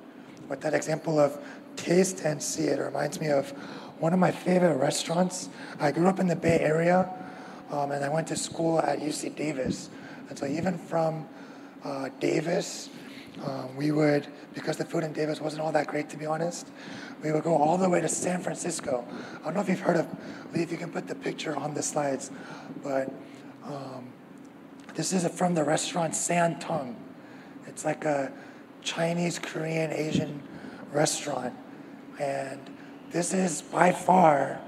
With 0.49 0.61
that 0.61 0.73
example 0.73 1.19
of 1.19 1.37
taste 1.75 2.21
and 2.25 2.41
see, 2.41 2.63
it 2.63 2.79
reminds 2.79 3.21
me 3.21 3.27
of 3.27 3.51
one 3.99 4.13
of 4.13 4.19
my 4.19 4.31
favorite 4.31 4.75
restaurants. 4.77 5.49
I 5.79 5.91
grew 5.91 6.07
up 6.07 6.19
in 6.19 6.27
the 6.27 6.35
Bay 6.35 6.59
Area, 6.59 7.09
um, 7.71 7.91
and 7.91 8.03
I 8.03 8.09
went 8.09 8.27
to 8.27 8.35
school 8.35 8.79
at 8.79 8.99
UC 8.99 9.35
Davis. 9.35 9.89
And 10.29 10.37
so 10.37 10.45
even 10.45 10.77
from 10.77 11.27
uh, 11.83 12.09
Davis, 12.19 12.89
um, 13.43 13.75
we 13.75 13.91
would, 13.91 14.27
because 14.53 14.77
the 14.77 14.85
food 14.85 15.03
in 15.03 15.13
Davis 15.13 15.39
wasn't 15.39 15.61
all 15.61 15.71
that 15.71 15.87
great 15.87 16.09
to 16.09 16.17
be 16.17 16.25
honest, 16.25 16.67
we 17.23 17.31
would 17.31 17.43
go 17.43 17.55
all 17.55 17.77
the 17.77 17.89
way 17.89 18.01
to 18.01 18.09
San 18.09 18.41
Francisco. 18.41 19.05
I 19.41 19.45
don't 19.45 19.53
know 19.55 19.61
if 19.61 19.69
you've 19.69 19.79
heard 19.79 19.97
of, 19.97 20.07
Lee, 20.53 20.63
if 20.63 20.71
you 20.71 20.77
can 20.77 20.91
put 20.91 21.07
the 21.07 21.15
picture 21.15 21.55
on 21.55 21.73
the 21.73 21.81
slides, 21.81 22.31
but 22.83 23.11
um, 23.63 24.11
this 24.95 25.13
is 25.13 25.27
from 25.29 25.55
the 25.55 25.63
restaurant 25.63 26.15
San 26.15 26.59
Tung. 26.59 26.95
It's 27.67 27.85
like 27.85 28.03
a 28.05 28.31
Chinese, 28.81 29.39
Korean, 29.39 29.91
Asian 29.91 30.43
restaurant. 30.91 31.53
And 32.19 32.59
this 33.11 33.33
is 33.33 33.61
by 33.61 33.91
far 33.91 34.59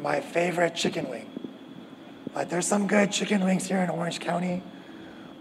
my 0.00 0.20
favorite 0.20 0.74
chicken 0.74 1.08
wing. 1.08 1.30
Like 2.34 2.48
there's 2.48 2.66
some 2.66 2.86
good 2.86 3.12
chicken 3.12 3.44
wings 3.44 3.66
here 3.66 3.78
in 3.78 3.90
Orange 3.90 4.20
County, 4.20 4.62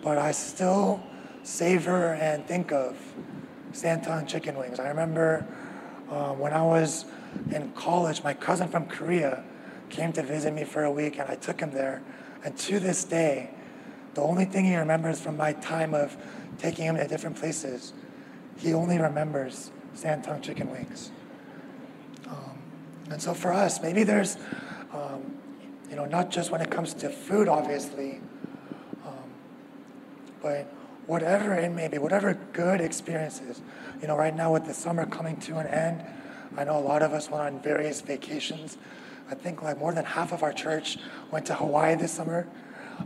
but 0.01 0.17
I 0.17 0.31
still 0.31 1.01
savor 1.47 2.13
and 2.15 2.45
think 2.45 2.73
of 2.73 2.97
San 3.71 4.01
Tung 4.01 4.25
chicken 4.25 4.57
wings. 4.57 4.79
I 4.79 4.89
remember 4.89 5.47
uh, 6.09 6.33
when 6.33 6.51
I 6.51 6.61
was 6.61 7.05
in 7.51 7.71
college, 7.71 8.21
my 8.21 8.33
cousin 8.33 8.67
from 8.67 8.85
Korea 8.85 9.43
came 9.89 10.11
to 10.13 10.21
visit 10.21 10.53
me 10.53 10.65
for 10.65 10.83
a 10.83 10.91
week, 10.91 11.17
and 11.17 11.29
I 11.29 11.35
took 11.35 11.61
him 11.61 11.71
there. 11.71 12.01
And 12.43 12.57
to 12.57 12.79
this 12.79 13.05
day, 13.05 13.49
the 14.13 14.21
only 14.21 14.43
thing 14.43 14.65
he 14.65 14.75
remembers 14.75 15.21
from 15.21 15.37
my 15.37 15.53
time 15.53 15.93
of 15.93 16.17
taking 16.57 16.85
him 16.85 16.97
to 16.97 17.07
different 17.07 17.37
places, 17.37 17.93
he 18.57 18.73
only 18.73 18.99
remembers 18.99 19.71
San 19.93 20.21
Tung 20.21 20.41
chicken 20.41 20.69
wings. 20.69 21.11
Um, 22.27 22.57
and 23.09 23.21
so 23.21 23.33
for 23.33 23.53
us, 23.53 23.81
maybe 23.81 24.03
there's 24.03 24.37
um, 24.91 25.37
you 25.89 25.95
know, 25.95 26.05
not 26.05 26.29
just 26.29 26.51
when 26.51 26.59
it 26.59 26.69
comes 26.69 26.93
to 26.95 27.09
food, 27.09 27.47
obviously, 27.47 28.19
um, 29.05 29.29
but 30.41 30.67
whatever 31.07 31.53
it 31.53 31.71
may 31.71 31.87
be, 31.87 31.97
whatever 31.97 32.37
good 32.53 32.81
experiences. 32.81 33.61
You 34.01 34.07
know, 34.07 34.15
right 34.15 34.35
now 34.35 34.53
with 34.53 34.65
the 34.65 34.73
summer 34.73 35.05
coming 35.05 35.37
to 35.41 35.57
an 35.57 35.67
end, 35.67 36.03
I 36.55 36.63
know 36.63 36.77
a 36.77 36.81
lot 36.81 37.01
of 37.01 37.13
us 37.13 37.29
went 37.29 37.43
on 37.43 37.61
various 37.61 38.01
vacations. 38.01 38.77
I 39.29 39.35
think 39.35 39.61
like 39.61 39.77
more 39.77 39.93
than 39.93 40.05
half 40.05 40.31
of 40.31 40.43
our 40.43 40.53
church 40.53 40.97
went 41.31 41.45
to 41.47 41.55
Hawaii 41.55 41.95
this 41.95 42.11
summer. 42.11 42.47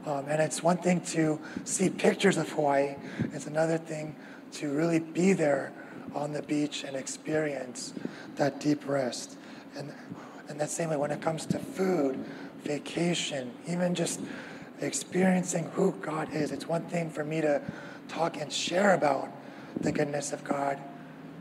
Um, 0.05 0.25
and 0.27 0.41
it's 0.41 0.63
one 0.63 0.77
thing 0.77 1.01
to 1.01 1.39
see 1.63 1.89
pictures 1.89 2.37
of 2.37 2.49
Hawaii, 2.51 2.95
it's 3.33 3.47
another 3.47 3.77
thing 3.77 4.15
to 4.53 4.71
really 4.71 4.99
be 4.99 5.33
there 5.33 5.73
on 6.15 6.33
the 6.33 6.41
beach 6.41 6.83
and 6.83 6.95
experience 6.95 7.93
that 8.35 8.59
deep 8.59 8.87
rest. 8.87 9.37
And, 9.77 9.93
and 10.49 10.59
that 10.59 10.69
same 10.69 10.89
way, 10.89 10.97
when 10.97 11.11
it 11.11 11.21
comes 11.21 11.45
to 11.47 11.59
food, 11.59 12.23
vacation, 12.63 13.51
even 13.67 13.95
just 13.95 14.21
experiencing 14.81 15.65
who 15.73 15.91
God 16.01 16.33
is. 16.33 16.51
It's 16.51 16.67
one 16.67 16.83
thing 16.83 17.09
for 17.09 17.23
me 17.23 17.41
to 17.41 17.61
talk 18.11 18.37
and 18.37 18.51
share 18.51 18.93
about 18.93 19.29
the 19.79 19.91
goodness 19.91 20.33
of 20.33 20.43
God. 20.43 20.77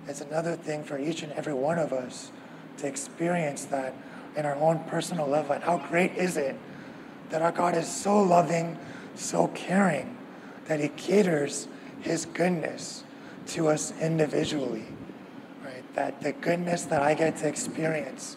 It's 0.06 0.20
another 0.20 0.56
thing 0.56 0.84
for 0.84 0.98
each 0.98 1.22
and 1.22 1.32
every 1.32 1.52
one 1.52 1.78
of 1.78 1.92
us 1.92 2.30
to 2.78 2.86
experience 2.86 3.64
that 3.66 3.92
in 4.36 4.46
our 4.46 4.54
own 4.56 4.78
personal 4.84 5.26
level. 5.26 5.52
And 5.52 5.64
how 5.64 5.78
great 5.78 6.12
is 6.12 6.36
it 6.36 6.56
that 7.30 7.42
our 7.42 7.52
God 7.52 7.76
is 7.76 7.88
so 7.88 8.20
loving, 8.22 8.78
so 9.14 9.48
caring, 9.48 10.16
that 10.66 10.80
He 10.80 10.88
caters 10.88 11.68
His 12.00 12.24
goodness 12.26 13.04
to 13.48 13.68
us 13.68 13.92
individually. 14.00 14.86
Right? 15.64 15.94
That 15.94 16.20
the 16.22 16.32
goodness 16.32 16.84
that 16.84 17.02
I 17.02 17.14
get 17.14 17.36
to 17.38 17.48
experience 17.48 18.36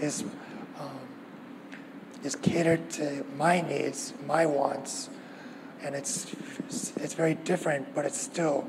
is 0.00 0.24
um, 0.78 0.98
is 2.24 2.34
catered 2.34 2.90
to 2.90 3.24
my 3.36 3.60
needs, 3.60 4.14
my 4.26 4.46
wants, 4.46 5.10
and 5.82 5.94
it's 5.94 6.34
it's 6.68 7.14
very 7.14 7.34
different, 7.34 7.94
but 7.94 8.04
it's 8.04 8.20
still 8.20 8.68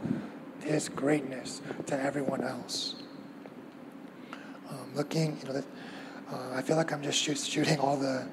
his 0.63 0.89
greatness 0.89 1.61
to 1.87 1.99
everyone 1.99 2.43
else. 2.43 2.95
Um, 4.69 4.95
looking, 4.95 5.37
you 5.39 5.47
know, 5.47 5.53
that, 5.53 5.65
uh, 6.31 6.51
I 6.55 6.61
feel 6.61 6.77
like 6.77 6.91
I'm 6.91 7.03
just 7.03 7.21
shoot, 7.21 7.37
shooting 7.37 7.79
all 7.79 7.97
the, 7.97 8.25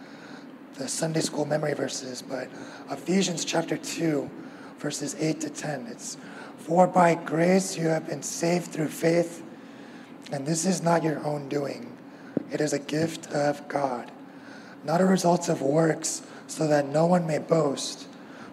the 0.74 0.88
Sunday 0.88 1.20
school 1.20 1.44
memory 1.44 1.74
verses, 1.74 2.22
but 2.22 2.48
Ephesians 2.90 3.44
chapter 3.44 3.76
2, 3.76 4.30
verses 4.78 5.16
8 5.18 5.40
to 5.40 5.50
10, 5.50 5.86
it's, 5.90 6.16
For 6.58 6.86
by 6.86 7.14
grace 7.14 7.76
you 7.76 7.88
have 7.88 8.06
been 8.06 8.22
saved 8.22 8.66
through 8.72 8.88
faith, 8.88 9.42
and 10.32 10.46
this 10.46 10.64
is 10.64 10.82
not 10.82 11.02
your 11.02 11.24
own 11.24 11.48
doing. 11.48 11.96
It 12.50 12.60
is 12.60 12.72
a 12.72 12.78
gift 12.78 13.30
of 13.32 13.66
God, 13.68 14.10
not 14.84 15.00
a 15.00 15.04
result 15.04 15.48
of 15.48 15.60
works, 15.60 16.22
so 16.46 16.66
that 16.66 16.86
no 16.86 17.06
one 17.06 17.26
may 17.26 17.38
boast. 17.38 18.06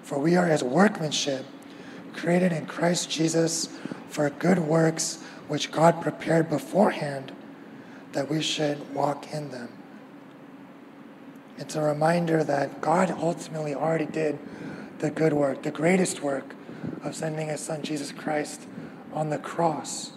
For 0.08 0.18
we 0.18 0.38
are 0.38 0.46
his 0.46 0.64
workmanship, 0.64 1.46
created 2.14 2.54
in 2.54 2.66
Christ 2.66 3.10
Jesus 3.10 3.68
for 4.08 4.30
good 4.30 4.58
works, 4.58 5.22
which 5.50 5.70
God 5.70 6.02
prepared 6.02 6.50
beforehand 6.50 7.34
that 8.14 8.30
we 8.30 8.42
should 8.42 8.94
walk 8.96 9.34
in 9.34 9.52
them. 9.52 9.68
It's 11.58 11.76
a 11.76 11.82
reminder 11.82 12.42
that 12.46 12.80
God 12.80 13.12
ultimately 13.20 13.76
already 13.76 14.06
did 14.06 14.40
the 15.00 15.10
good 15.10 15.34
work, 15.34 15.64
the 15.64 15.72
greatest 15.72 16.24
work 16.24 16.56
of 17.04 17.14
sending 17.14 17.50
his 17.50 17.60
son 17.60 17.82
Jesus 17.82 18.14
Christ 18.14 18.66
on 19.12 19.30
the 19.30 19.38
cross. 19.38 20.14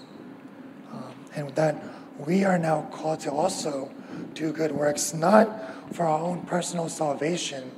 Um, 0.92 1.14
and 1.34 1.50
that 1.56 1.82
we 2.16 2.44
are 2.44 2.58
now 2.58 2.82
called 2.92 3.18
to 3.20 3.32
also 3.32 3.90
do 4.34 4.52
good 4.52 4.70
works, 4.70 5.12
not 5.12 5.92
for 5.92 6.06
our 6.06 6.20
own 6.20 6.42
personal 6.42 6.88
salvation 6.88 7.72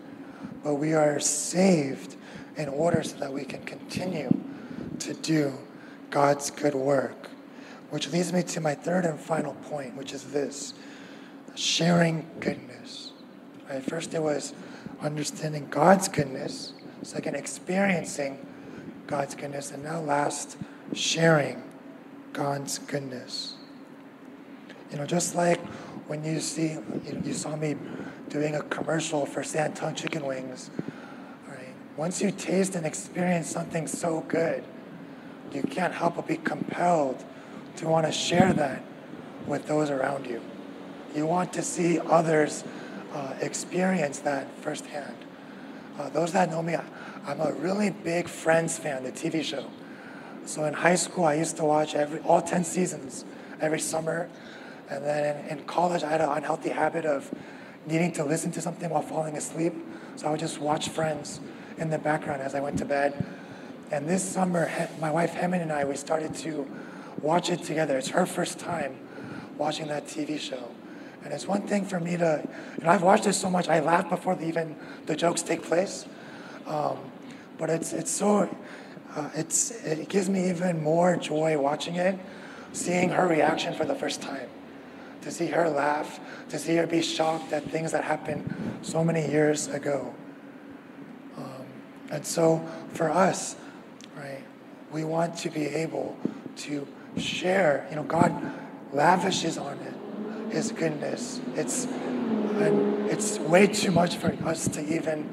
but 0.62 0.74
we 0.74 0.94
are 0.94 1.18
saved 1.20 2.16
in 2.56 2.68
order 2.68 3.02
so 3.02 3.16
that 3.16 3.32
we 3.32 3.44
can 3.44 3.62
continue 3.64 4.30
to 4.98 5.14
do 5.14 5.52
God's 6.10 6.50
good 6.50 6.74
work. 6.74 7.28
Which 7.90 8.10
leads 8.10 8.32
me 8.32 8.42
to 8.42 8.60
my 8.60 8.74
third 8.74 9.04
and 9.04 9.18
final 9.18 9.54
point, 9.54 9.96
which 9.96 10.12
is 10.12 10.24
this 10.32 10.74
sharing 11.54 12.26
goodness. 12.40 13.12
Right? 13.68 13.82
First, 13.82 14.14
it 14.14 14.22
was 14.22 14.54
understanding 15.00 15.66
God's 15.68 16.08
goodness, 16.08 16.74
second, 17.02 17.34
experiencing 17.34 18.46
God's 19.06 19.34
goodness, 19.34 19.72
and 19.72 19.82
now, 19.82 20.00
last, 20.00 20.56
sharing 20.94 21.62
God's 22.32 22.78
goodness. 22.78 23.54
You 24.90 24.98
know, 24.98 25.06
just 25.06 25.34
like 25.34 25.60
when 26.06 26.24
you 26.24 26.40
see, 26.40 26.72
you, 27.04 27.22
you 27.24 27.32
saw 27.32 27.56
me 27.56 27.76
doing 28.32 28.54
a 28.54 28.62
commercial 28.62 29.26
for 29.26 29.44
San 29.44 29.74
Tung 29.74 29.94
chicken 29.94 30.24
wings. 30.24 30.70
Right? 31.46 31.74
Once 31.98 32.22
you 32.22 32.30
taste 32.30 32.74
and 32.74 32.86
experience 32.86 33.46
something 33.46 33.86
so 33.86 34.24
good, 34.26 34.64
you 35.52 35.62
can't 35.62 35.92
help 35.92 36.16
but 36.16 36.26
be 36.26 36.38
compelled 36.38 37.22
to 37.76 37.86
want 37.86 38.06
to 38.06 38.12
share 38.12 38.54
that 38.54 38.82
with 39.46 39.66
those 39.66 39.90
around 39.90 40.26
you. 40.26 40.40
You 41.14 41.26
want 41.26 41.52
to 41.52 41.62
see 41.62 41.98
others 41.98 42.64
uh, 43.12 43.34
experience 43.42 44.20
that 44.20 44.48
firsthand. 44.60 45.14
Uh, 45.98 46.08
those 46.08 46.32
that 46.32 46.50
know 46.50 46.62
me, 46.62 46.76
I'm 47.26 47.40
a 47.40 47.52
really 47.52 47.90
big 47.90 48.28
Friends 48.28 48.78
fan, 48.78 49.04
the 49.04 49.12
TV 49.12 49.44
show. 49.44 49.66
So 50.46 50.64
in 50.64 50.72
high 50.72 50.94
school, 50.94 51.24
I 51.24 51.34
used 51.34 51.58
to 51.58 51.64
watch 51.64 51.94
every 51.94 52.20
all 52.20 52.40
10 52.40 52.64
seasons 52.64 53.26
every 53.60 53.78
summer. 53.78 54.30
And 54.88 55.04
then 55.04 55.44
in, 55.44 55.58
in 55.58 55.64
college, 55.66 56.02
I 56.02 56.08
had 56.08 56.22
an 56.22 56.30
unhealthy 56.30 56.70
habit 56.70 57.04
of 57.04 57.30
needing 57.86 58.12
to 58.12 58.24
listen 58.24 58.50
to 58.52 58.60
something 58.60 58.90
while 58.90 59.02
falling 59.02 59.36
asleep. 59.36 59.74
So 60.16 60.28
I 60.28 60.30
would 60.30 60.40
just 60.40 60.60
watch 60.60 60.88
Friends 60.88 61.40
in 61.78 61.90
the 61.90 61.98
background 61.98 62.42
as 62.42 62.54
I 62.54 62.60
went 62.60 62.78
to 62.78 62.84
bed. 62.84 63.24
And 63.90 64.08
this 64.08 64.22
summer, 64.22 64.70
my 65.00 65.10
wife 65.10 65.32
Hemin 65.34 65.60
and 65.60 65.72
I, 65.72 65.84
we 65.84 65.96
started 65.96 66.34
to 66.36 66.68
watch 67.20 67.50
it 67.50 67.62
together. 67.62 67.98
It's 67.98 68.08
her 68.08 68.26
first 68.26 68.58
time 68.58 68.96
watching 69.58 69.88
that 69.88 70.06
TV 70.06 70.38
show. 70.38 70.70
And 71.24 71.32
it's 71.32 71.46
one 71.46 71.62
thing 71.62 71.84
for 71.84 72.00
me 72.00 72.16
to, 72.16 72.42
you 72.78 72.84
know, 72.84 72.90
I've 72.90 73.02
watched 73.02 73.26
it 73.26 73.34
so 73.34 73.48
much, 73.48 73.68
I 73.68 73.80
laugh 73.80 74.08
before 74.08 74.40
even 74.40 74.74
the 75.06 75.14
jokes 75.14 75.42
take 75.42 75.62
place. 75.62 76.06
Um, 76.66 76.98
but 77.58 77.70
it's, 77.70 77.92
it's 77.92 78.10
so, 78.10 78.48
uh, 79.14 79.30
it's, 79.34 79.70
it 79.84 80.08
gives 80.08 80.28
me 80.28 80.48
even 80.48 80.82
more 80.82 81.16
joy 81.16 81.58
watching 81.58 81.96
it, 81.96 82.18
seeing 82.72 83.10
her 83.10 83.26
reaction 83.26 83.74
for 83.74 83.84
the 83.84 83.94
first 83.94 84.20
time 84.20 84.48
to 85.22 85.30
see 85.30 85.46
her 85.46 85.68
laugh, 85.68 86.20
to 86.50 86.58
see 86.58 86.76
her 86.76 86.86
be 86.86 87.02
shocked 87.02 87.52
at 87.52 87.64
things 87.64 87.92
that 87.92 88.04
happened 88.04 88.78
so 88.82 89.02
many 89.02 89.28
years 89.30 89.68
ago. 89.68 90.14
Um, 91.36 91.66
and 92.10 92.26
so 92.26 92.64
for 92.92 93.10
us, 93.10 93.56
right, 94.16 94.44
we 94.92 95.04
want 95.04 95.36
to 95.38 95.50
be 95.50 95.66
able 95.66 96.16
to 96.56 96.86
share, 97.16 97.86
you 97.90 97.96
know, 97.96 98.02
God 98.02 98.32
lavishes 98.92 99.56
on 99.58 99.78
it 99.78 99.94
his 100.52 100.70
goodness. 100.70 101.40
It's, 101.54 101.86
and 101.86 103.10
it's 103.10 103.38
way 103.38 103.66
too 103.66 103.90
much 103.90 104.16
for 104.16 104.36
us 104.44 104.68
to 104.68 104.94
even 104.94 105.28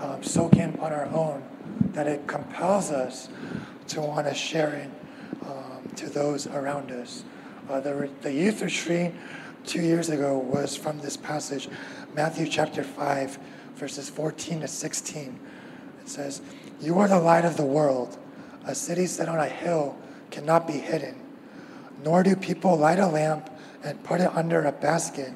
um, 0.00 0.22
soak 0.22 0.54
in 0.56 0.78
on 0.80 0.92
our 0.92 1.06
own, 1.06 1.42
that 1.92 2.06
it 2.06 2.26
compels 2.26 2.90
us 2.90 3.28
to 3.88 4.00
want 4.00 4.26
to 4.26 4.34
share 4.34 4.74
it 4.74 4.90
um, 5.46 5.88
to 5.96 6.10
those 6.10 6.46
around 6.46 6.90
us. 6.90 7.24
Uh, 7.68 7.80
the, 7.80 8.10
the 8.20 8.30
youth 8.30 8.60
retreat 8.60 9.12
two 9.64 9.80
years 9.80 10.10
ago 10.10 10.36
was 10.36 10.76
from 10.76 10.98
this 11.00 11.16
passage, 11.16 11.68
Matthew 12.14 12.46
chapter 12.46 12.84
5, 12.84 13.38
verses 13.76 14.10
14 14.10 14.60
to 14.60 14.68
16. 14.68 15.40
It 16.02 16.08
says, 16.08 16.42
You 16.78 16.98
are 16.98 17.08
the 17.08 17.18
light 17.18 17.46
of 17.46 17.56
the 17.56 17.64
world. 17.64 18.18
A 18.66 18.74
city 18.74 19.06
set 19.06 19.30
on 19.30 19.38
a 19.38 19.48
hill 19.48 19.96
cannot 20.30 20.66
be 20.66 20.74
hidden. 20.74 21.18
Nor 22.02 22.22
do 22.22 22.36
people 22.36 22.76
light 22.76 22.98
a 22.98 23.06
lamp 23.06 23.48
and 23.82 24.02
put 24.04 24.20
it 24.20 24.30
under 24.36 24.62
a 24.64 24.72
basket, 24.72 25.32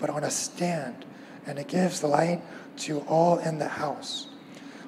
but 0.00 0.10
on 0.10 0.24
a 0.24 0.30
stand, 0.32 1.04
and 1.46 1.60
it 1.60 1.68
gives 1.68 2.02
light 2.02 2.42
to 2.78 3.00
all 3.02 3.38
in 3.38 3.60
the 3.60 3.68
house. 3.68 4.26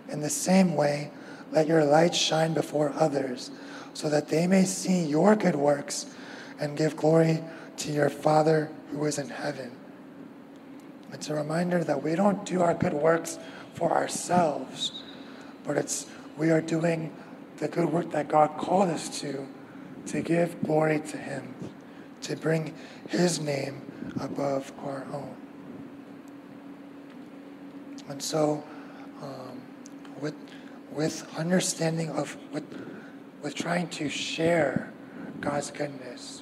In 0.09 0.20
the 0.20 0.31
same 0.31 0.74
way, 0.74 1.12
let 1.53 1.68
your 1.68 1.85
light 1.85 2.16
shine 2.16 2.53
before 2.53 2.92
others, 2.96 3.53
so 3.94 4.11
that 4.11 4.29
they 4.29 4.48
may 4.48 4.64
see 4.64 5.05
your 5.05 5.37
good 5.37 5.55
works 5.55 6.07
and 6.61 6.77
give 6.77 6.96
glory 6.96 7.42
to 7.79 7.90
your 7.90 8.11
Father 8.11 8.70
who 8.92 9.05
is 9.07 9.18
in 9.18 9.31
heaven. 9.31 9.73
It's 11.12 11.29
a 11.29 11.35
reminder 11.35 11.83
that 11.83 12.03
we 12.03 12.14
don't 12.14 12.44
do 12.44 12.62
our 12.62 12.75
good 12.75 12.92
works 12.92 13.38
for 13.75 13.90
ourselves, 13.90 15.03
but 15.64 15.77
it's 15.77 16.07
we 16.37 16.51
are 16.51 16.61
doing 16.61 17.12
the 17.57 17.68
good 17.68 17.90
work 17.92 18.11
that 18.12 18.29
God 18.29 18.57
called 18.57 18.88
us 18.88 19.20
to, 19.20 19.46
to 20.07 20.20
give 20.20 20.62
glory 20.62 21.01
to 21.01 21.16
Him, 21.16 21.55
to 22.23 22.37
bring 22.37 22.75
His 23.09 23.40
name 23.40 23.83
above 24.20 24.73
our 24.85 25.07
own. 25.12 25.37
And 28.09 28.23
so, 28.23 28.64
um, 29.23 29.61
with 30.20 30.35
with 30.90 31.27
understanding 31.37 32.11
of 32.11 32.37
with 32.53 32.64
with 33.42 33.55
trying 33.55 33.88
to 33.88 34.09
share 34.09 34.92
God's 35.40 35.70
goodness, 35.70 36.39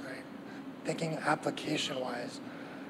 thinking 0.88 1.18
application 1.27 2.01
wise, 2.01 2.40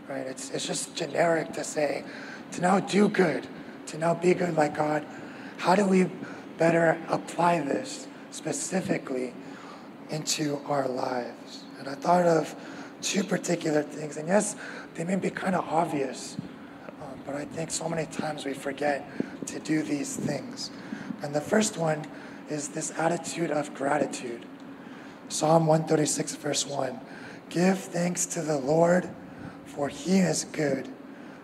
right? 0.08 0.24
It's, 0.24 0.52
it's 0.52 0.64
just 0.64 0.94
generic 0.94 1.52
to 1.54 1.64
say, 1.64 2.04
to 2.52 2.60
now 2.60 2.78
do 2.78 3.08
good, 3.08 3.44
to 3.86 3.98
now 3.98 4.14
be 4.14 4.34
good 4.34 4.54
like 4.54 4.76
God. 4.76 5.04
How 5.56 5.74
do 5.74 5.84
we 5.84 6.08
better 6.58 6.96
apply 7.08 7.58
this 7.58 8.06
specifically 8.30 9.34
into 10.10 10.60
our 10.66 10.86
lives? 10.86 11.64
And 11.80 11.88
I 11.88 11.96
thought 11.96 12.24
of 12.24 12.54
two 13.02 13.24
particular 13.24 13.82
things. 13.82 14.16
And 14.16 14.28
yes, 14.28 14.54
they 14.94 15.02
may 15.02 15.16
be 15.16 15.30
kind 15.30 15.56
of 15.56 15.68
obvious, 15.68 16.36
um, 17.02 17.18
but 17.26 17.34
I 17.34 17.46
think 17.46 17.72
so 17.72 17.88
many 17.88 18.06
times 18.06 18.44
we 18.44 18.54
forget 18.54 19.10
to 19.48 19.58
do 19.58 19.82
these 19.82 20.14
things. 20.14 20.70
And 21.22 21.34
the 21.34 21.40
first 21.40 21.76
one 21.76 22.06
is 22.48 22.68
this 22.68 22.92
attitude 22.96 23.50
of 23.50 23.74
gratitude. 23.74 24.46
Psalm 25.28 25.66
136, 25.66 26.36
verse 26.36 26.64
1. 26.64 27.00
Give 27.50 27.78
thanks 27.78 28.26
to 28.26 28.42
the 28.42 28.58
Lord, 28.58 29.08
for 29.64 29.88
he 29.88 30.18
is 30.18 30.44
good, 30.44 30.88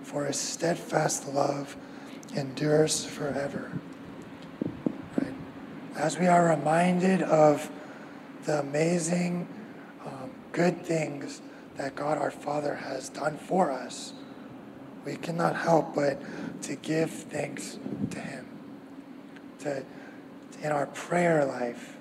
for 0.02 0.26
his 0.26 0.38
steadfast 0.38 1.28
love 1.28 1.76
endures 2.36 3.04
forever. 3.04 3.70
Right? 5.16 5.34
As 5.96 6.18
we 6.18 6.26
are 6.26 6.48
reminded 6.48 7.22
of 7.22 7.70
the 8.44 8.60
amazing 8.60 9.48
um, 10.04 10.30
good 10.52 10.84
things 10.84 11.40
that 11.76 11.94
God 11.94 12.18
our 12.18 12.30
Father 12.30 12.74
has 12.74 13.08
done 13.08 13.38
for 13.38 13.70
us, 13.70 14.12
we 15.04 15.16
cannot 15.16 15.56
help 15.56 15.94
but 15.94 16.20
to 16.62 16.76
give 16.76 17.10
thanks 17.10 17.78
to 18.10 18.20
him. 18.20 18.46
To, 19.60 19.84
in 20.62 20.72
our 20.72 20.86
prayer 20.86 21.44
life? 21.44 21.93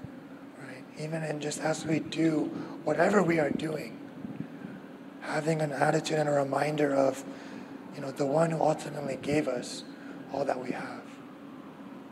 Even 0.99 1.23
in 1.23 1.39
just 1.39 1.61
as 1.61 1.85
we 1.85 1.99
do 1.99 2.45
whatever 2.83 3.23
we 3.23 3.39
are 3.39 3.49
doing, 3.49 3.97
having 5.21 5.61
an 5.61 5.71
attitude 5.71 6.19
and 6.19 6.29
a 6.29 6.31
reminder 6.31 6.93
of, 6.93 7.23
you 7.95 8.01
know, 8.01 8.11
the 8.11 8.25
one 8.25 8.51
who 8.51 8.61
ultimately 8.61 9.17
gave 9.21 9.47
us 9.47 9.83
all 10.33 10.45
that 10.45 10.61
we 10.61 10.71
have, 10.71 11.01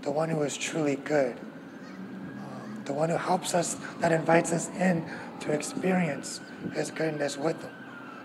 the 0.02 0.12
one 0.12 0.30
who 0.30 0.41
is 0.44 0.58
truly 0.58 0.96
good. 0.96 1.38
Um, 1.39 2.82
the 2.86 2.94
one 2.94 3.10
who 3.10 3.17
helps 3.17 3.54
us, 3.54 3.78
that 4.00 4.12
invites 4.12 4.52
us 4.52 4.70
in 4.70 5.06
to 5.41 5.52
experience 5.52 6.39
His 6.74 6.89
goodness 6.89 7.38
with 7.38 7.62
them, 7.62 7.72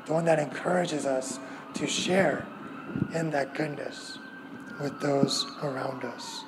the 0.06 0.12
one 0.12 0.24
that 0.24 0.38
encourages 0.38 1.04
us 1.04 1.38
to 1.74 1.86
share 1.86 2.46
in 3.14 3.30
that 3.30 3.54
goodness 3.54 4.18
with 4.80 5.00
those 5.00 5.46
around 5.62 6.04
us. 6.04 6.44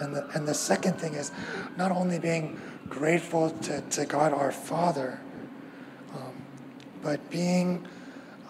And 0.00 0.14
the, 0.14 0.28
and 0.34 0.46
the 0.46 0.54
second 0.54 0.94
thing 0.94 1.14
is 1.14 1.32
not 1.76 1.90
only 1.90 2.18
being 2.18 2.60
grateful 2.88 3.50
to, 3.50 3.80
to 3.80 4.04
God 4.06 4.32
our 4.32 4.52
Father, 4.52 5.20
um, 6.14 6.32
but 7.02 7.30
being 7.30 7.86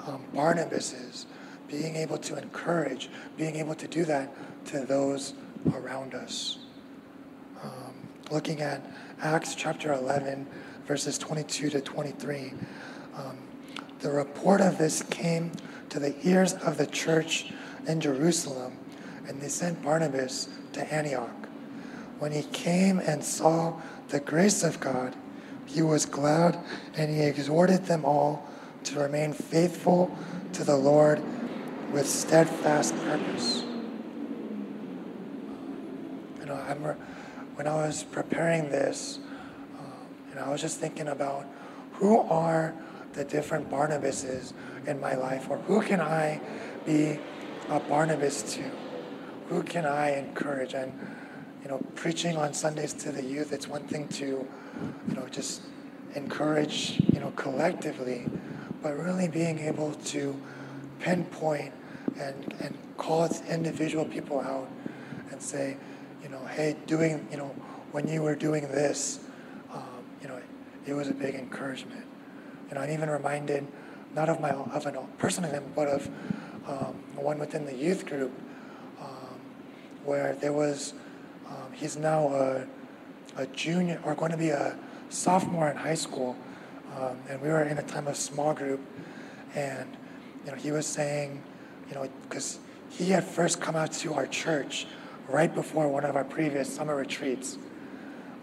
um, 0.06 0.24
Barnabas's, 0.34 1.26
being 1.68 1.96
able 1.96 2.18
to 2.18 2.36
encourage, 2.36 3.10
being 3.36 3.56
able 3.56 3.74
to 3.74 3.88
do 3.88 4.04
that 4.04 4.32
to 4.66 4.80
those 4.80 5.34
around 5.74 6.14
us. 6.14 6.58
Um, 7.62 7.94
looking 8.30 8.60
at 8.60 8.82
Acts 9.20 9.54
chapter 9.54 9.92
11, 9.92 10.46
verses 10.86 11.18
22 11.18 11.70
to 11.70 11.80
23, 11.80 12.52
um, 13.16 13.38
the 14.00 14.10
report 14.10 14.60
of 14.60 14.78
this 14.78 15.02
came 15.04 15.50
to 15.90 15.98
the 15.98 16.14
ears 16.26 16.54
of 16.54 16.78
the 16.78 16.86
church 16.86 17.52
in 17.86 18.00
Jerusalem, 18.00 18.76
and 19.26 19.40
they 19.40 19.48
sent 19.48 19.82
Barnabas 19.82 20.48
to 20.72 20.92
Antioch. 20.92 21.48
When 22.18 22.32
he 22.32 22.42
came 22.42 22.98
and 22.98 23.24
saw 23.24 23.80
the 24.08 24.20
grace 24.20 24.62
of 24.62 24.80
God, 24.80 25.14
he 25.66 25.82
was 25.82 26.06
glad 26.06 26.58
and 26.94 27.14
he 27.14 27.22
exhorted 27.22 27.86
them 27.86 28.04
all 28.04 28.48
to 28.84 28.98
remain 28.98 29.32
faithful 29.32 30.16
to 30.54 30.64
the 30.64 30.76
Lord 30.76 31.22
with 31.92 32.08
steadfast 32.08 32.94
purpose. 32.96 33.62
You 36.40 36.46
know, 36.46 36.54
I 36.54 36.68
remember 36.68 36.96
when 37.54 37.66
I 37.66 37.74
was 37.86 38.04
preparing 38.04 38.70
this, 38.70 39.18
um, 39.78 39.92
you 40.30 40.36
know, 40.36 40.42
I 40.42 40.50
was 40.50 40.60
just 40.60 40.78
thinking 40.78 41.08
about 41.08 41.46
who 41.94 42.20
are 42.20 42.74
the 43.12 43.24
different 43.24 43.68
Barnabases 43.70 44.52
in 44.86 45.00
my 45.00 45.14
life, 45.14 45.50
or 45.50 45.58
who 45.58 45.82
can 45.82 46.00
I 46.00 46.40
be 46.86 47.18
a 47.68 47.80
Barnabas 47.80 48.54
to? 48.54 48.70
Who 49.48 49.62
can 49.62 49.86
I 49.86 50.16
encourage? 50.16 50.74
And 50.74 50.92
you 51.62 51.68
know, 51.68 51.80
preaching 51.94 52.36
on 52.36 52.54
Sundays 52.54 52.92
to 52.94 53.12
the 53.12 53.22
youth, 53.22 53.52
it's 53.52 53.68
one 53.68 53.86
thing 53.86 54.08
to, 54.08 54.24
you 54.26 55.14
know, 55.14 55.26
just 55.30 55.62
encourage, 56.14 57.00
you 57.12 57.20
know, 57.20 57.32
collectively, 57.36 58.26
but 58.82 58.96
really 58.96 59.28
being 59.28 59.58
able 59.58 59.92
to 59.94 60.40
pinpoint 61.00 61.72
and, 62.18 62.54
and 62.60 62.76
call 62.96 63.28
individual 63.48 64.04
people 64.04 64.40
out 64.40 64.68
and 65.30 65.42
say, 65.42 65.76
you 66.22 66.28
know, 66.28 66.44
hey, 66.46 66.76
doing, 66.86 67.26
you 67.30 67.36
know, 67.36 67.48
when 67.92 68.08
you 68.08 68.22
were 68.22 68.34
doing 68.34 68.68
this, 68.68 69.20
um, 69.72 69.82
you 70.22 70.28
know, 70.28 70.40
it 70.86 70.94
was 70.94 71.08
a 71.08 71.14
big 71.14 71.34
encouragement. 71.34 72.04
You 72.68 72.74
know, 72.74 72.80
I'm 72.82 72.90
even 72.90 73.10
reminded, 73.10 73.66
not 74.14 74.28
of 74.28 74.40
my 74.40 74.50
of 74.50 74.86
a 74.86 74.92
person 75.18 75.44
of 75.44 75.50
him, 75.50 75.64
but 75.74 75.88
of 75.88 76.08
um, 76.66 76.94
one 77.16 77.38
within 77.38 77.66
the 77.66 77.74
youth 77.74 78.06
group, 78.06 78.32
where 80.08 80.34
there 80.40 80.52
was, 80.52 80.94
um, 81.46 81.72
he's 81.72 81.96
now 81.96 82.28
a, 82.28 82.66
a 83.36 83.46
junior 83.48 84.00
or 84.04 84.14
going 84.14 84.32
to 84.32 84.38
be 84.38 84.48
a 84.48 84.76
sophomore 85.10 85.68
in 85.68 85.76
high 85.76 85.94
school, 85.94 86.36
um, 86.96 87.16
and 87.28 87.40
we 87.40 87.48
were 87.48 87.62
in 87.62 87.78
a 87.78 87.82
time 87.82 88.06
of 88.08 88.16
small 88.16 88.54
group, 88.54 88.80
and 89.54 89.86
you 90.44 90.50
know, 90.50 90.56
he 90.56 90.72
was 90.72 90.86
saying, 90.86 91.42
you 91.88 91.94
know, 91.94 92.08
because 92.22 92.58
he 92.90 93.10
had 93.10 93.24
first 93.24 93.60
come 93.60 93.76
out 93.76 93.92
to 93.92 94.14
our 94.14 94.26
church 94.26 94.86
right 95.28 95.54
before 95.54 95.88
one 95.88 96.04
of 96.04 96.16
our 96.16 96.24
previous 96.24 96.74
summer 96.74 96.96
retreats. 96.96 97.58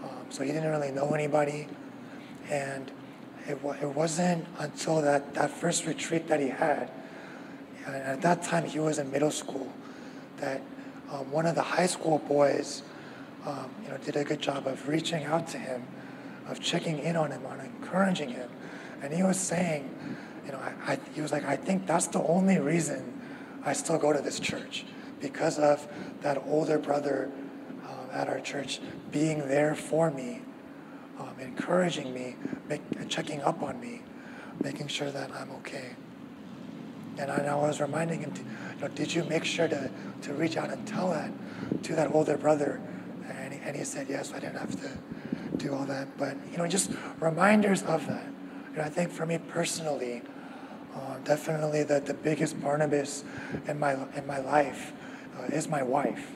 Um, 0.03 0.25
so 0.29 0.43
he 0.43 0.51
didn't 0.51 0.69
really 0.69 0.91
know 0.91 1.13
anybody. 1.13 1.67
And 2.49 2.91
it, 3.47 3.57
it 3.81 3.95
wasn't 3.95 4.45
until 4.59 5.01
that, 5.01 5.33
that 5.33 5.49
first 5.49 5.87
retreat 5.87 6.27
that 6.27 6.39
he 6.39 6.49
had, 6.49 6.91
and 7.85 7.95
at 7.95 8.21
that 8.21 8.43
time 8.43 8.65
he 8.65 8.79
was 8.79 8.99
in 8.99 9.11
middle 9.11 9.31
school, 9.31 9.71
that 10.37 10.61
um, 11.11 11.31
one 11.31 11.45
of 11.45 11.55
the 11.55 11.61
high 11.61 11.85
school 11.85 12.19
boys 12.19 12.83
um, 13.45 13.69
you 13.83 13.89
know, 13.89 13.97
did 13.97 14.15
a 14.15 14.23
good 14.23 14.41
job 14.41 14.67
of 14.67 14.87
reaching 14.87 15.23
out 15.23 15.47
to 15.49 15.57
him, 15.57 15.83
of 16.47 16.59
checking 16.59 16.99
in 16.99 17.15
on 17.15 17.31
him, 17.31 17.45
on 17.45 17.59
encouraging 17.59 18.29
him. 18.29 18.49
And 19.01 19.13
he 19.13 19.23
was 19.23 19.39
saying, 19.39 19.89
you 20.45 20.51
know, 20.51 20.59
I, 20.59 20.93
I, 20.93 20.99
he 21.13 21.21
was 21.21 21.31
like, 21.31 21.45
I 21.45 21.55
think 21.55 21.85
that's 21.85 22.07
the 22.07 22.23
only 22.23 22.59
reason 22.59 23.21
I 23.63 23.73
still 23.73 23.97
go 23.97 24.13
to 24.13 24.21
this 24.21 24.39
church 24.39 24.85
because 25.19 25.59
of 25.59 25.87
that 26.21 26.41
older 26.47 26.77
brother 26.77 27.31
um, 27.83 28.09
at 28.11 28.27
our 28.27 28.39
church 28.39 28.79
being 29.11 29.47
there 29.47 29.75
for 29.75 30.11
me, 30.11 30.41
um, 31.19 31.35
encouraging 31.39 32.13
me, 32.13 32.35
make, 32.67 32.81
checking 33.09 33.41
up 33.41 33.61
on 33.61 33.79
me, 33.79 34.01
making 34.61 34.87
sure 34.87 35.11
that 35.11 35.31
I'm 35.31 35.51
okay. 35.51 35.95
And 37.17 37.31
I, 37.31 37.37
and 37.37 37.49
I 37.49 37.55
was 37.55 37.79
reminding 37.79 38.21
him, 38.21 38.31
to, 38.31 38.41
you 38.41 38.81
know, 38.81 38.87
did 38.89 39.13
you 39.13 39.23
make 39.23 39.45
sure 39.45 39.67
to, 39.67 39.89
to 40.23 40.33
reach 40.33 40.57
out 40.57 40.69
and 40.69 40.85
tell 40.87 41.11
that 41.11 41.31
to 41.83 41.95
that 41.95 42.13
older 42.13 42.37
brother? 42.37 42.81
And 43.29 43.53
he, 43.53 43.59
and 43.59 43.75
he 43.75 43.83
said, 43.83 44.07
yes, 44.09 44.33
I 44.33 44.39
didn't 44.39 44.57
have 44.57 44.79
to 44.81 44.89
do 45.57 45.73
all 45.73 45.85
that. 45.85 46.17
But, 46.17 46.37
you 46.51 46.57
know, 46.57 46.67
just 46.67 46.91
reminders 47.19 47.83
of 47.83 48.05
that. 48.07 48.25
You 48.71 48.77
know, 48.77 48.83
I 48.83 48.89
think 48.89 49.11
for 49.11 49.25
me 49.25 49.37
personally, 49.37 50.21
uh, 50.95 51.17
definitely 51.23 51.83
the, 51.83 51.99
the 51.99 52.13
biggest 52.13 52.59
Barnabas 52.61 53.23
in 53.67 53.79
my, 53.79 53.97
in 54.15 54.25
my 54.27 54.39
life 54.39 54.93
uh, 55.37 55.43
is 55.45 55.67
my 55.67 55.83
wife. 55.83 56.31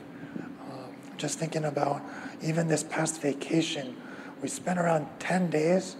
Um, 0.70 0.94
just 1.16 1.38
thinking 1.38 1.64
about 1.64 2.02
even 2.42 2.68
this 2.68 2.82
past 2.82 3.20
vacation, 3.20 3.96
we 4.42 4.48
spent 4.48 4.78
around 4.78 5.06
10 5.18 5.50
days, 5.50 5.96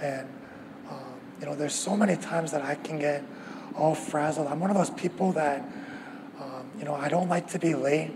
and 0.00 0.28
um, 0.88 1.20
you 1.40 1.46
know, 1.46 1.54
there's 1.54 1.74
so 1.74 1.96
many 1.96 2.16
times 2.16 2.52
that 2.52 2.62
I 2.62 2.76
can 2.76 2.98
get 2.98 3.24
all 3.76 3.94
frazzled. 3.94 4.46
I'm 4.46 4.60
one 4.60 4.70
of 4.70 4.76
those 4.76 4.90
people 4.90 5.32
that, 5.32 5.60
um, 6.40 6.70
you 6.78 6.84
know, 6.84 6.94
I 6.94 7.08
don't 7.08 7.28
like 7.28 7.48
to 7.48 7.58
be 7.58 7.74
late, 7.74 8.12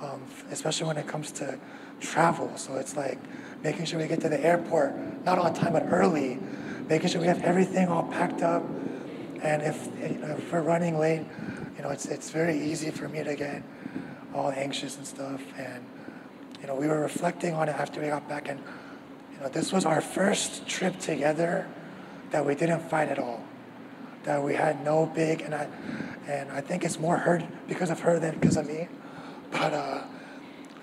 um, 0.00 0.22
especially 0.50 0.86
when 0.86 0.96
it 0.96 1.06
comes 1.06 1.32
to 1.32 1.58
travel. 2.00 2.50
So 2.56 2.76
it's 2.76 2.96
like 2.96 3.18
making 3.62 3.84
sure 3.86 3.98
we 3.98 4.06
get 4.06 4.20
to 4.22 4.28
the 4.28 4.42
airport, 4.44 5.24
not 5.24 5.38
on 5.38 5.54
time, 5.54 5.72
but 5.72 5.86
early, 5.90 6.38
making 6.88 7.08
sure 7.08 7.20
we 7.20 7.26
have 7.26 7.42
everything 7.42 7.88
all 7.88 8.04
packed 8.04 8.42
up. 8.42 8.64
And 9.42 9.62
if, 9.62 9.88
you 10.00 10.18
know, 10.18 10.36
if 10.36 10.52
we're 10.52 10.62
running 10.62 10.98
late, 10.98 11.24
you 11.76 11.82
know, 11.82 11.90
it's, 11.90 12.06
it's 12.06 12.30
very 12.30 12.58
easy 12.60 12.90
for 12.90 13.08
me 13.08 13.24
to 13.24 13.34
get 13.34 13.62
all 14.34 14.50
anxious 14.50 14.96
and 14.96 15.06
stuff. 15.06 15.42
And, 15.58 15.84
you 16.60 16.66
know, 16.66 16.74
we 16.74 16.86
were 16.86 17.00
reflecting 17.00 17.54
on 17.54 17.68
it 17.68 17.76
after 17.76 18.00
we 18.00 18.08
got 18.08 18.28
back, 18.28 18.48
and, 18.48 18.60
you 19.32 19.40
know, 19.40 19.48
this 19.48 19.72
was 19.72 19.86
our 19.86 20.02
first 20.02 20.66
trip 20.66 20.98
together 20.98 21.66
that 22.32 22.44
we 22.44 22.54
didn't 22.54 22.80
fight 22.80 23.08
at 23.08 23.18
all. 23.18 23.42
That 24.24 24.42
we 24.42 24.54
had 24.54 24.84
no 24.84 25.06
big, 25.06 25.40
and 25.42 25.54
I, 25.54 25.66
and 26.28 26.50
I 26.50 26.60
think 26.60 26.84
it's 26.84 26.98
more 26.98 27.16
hurt 27.16 27.42
because 27.66 27.90
of 27.90 28.00
her 28.00 28.18
than 28.18 28.38
because 28.38 28.56
of 28.56 28.66
me. 28.66 28.88
But 29.50 29.72
uh, 29.72 30.02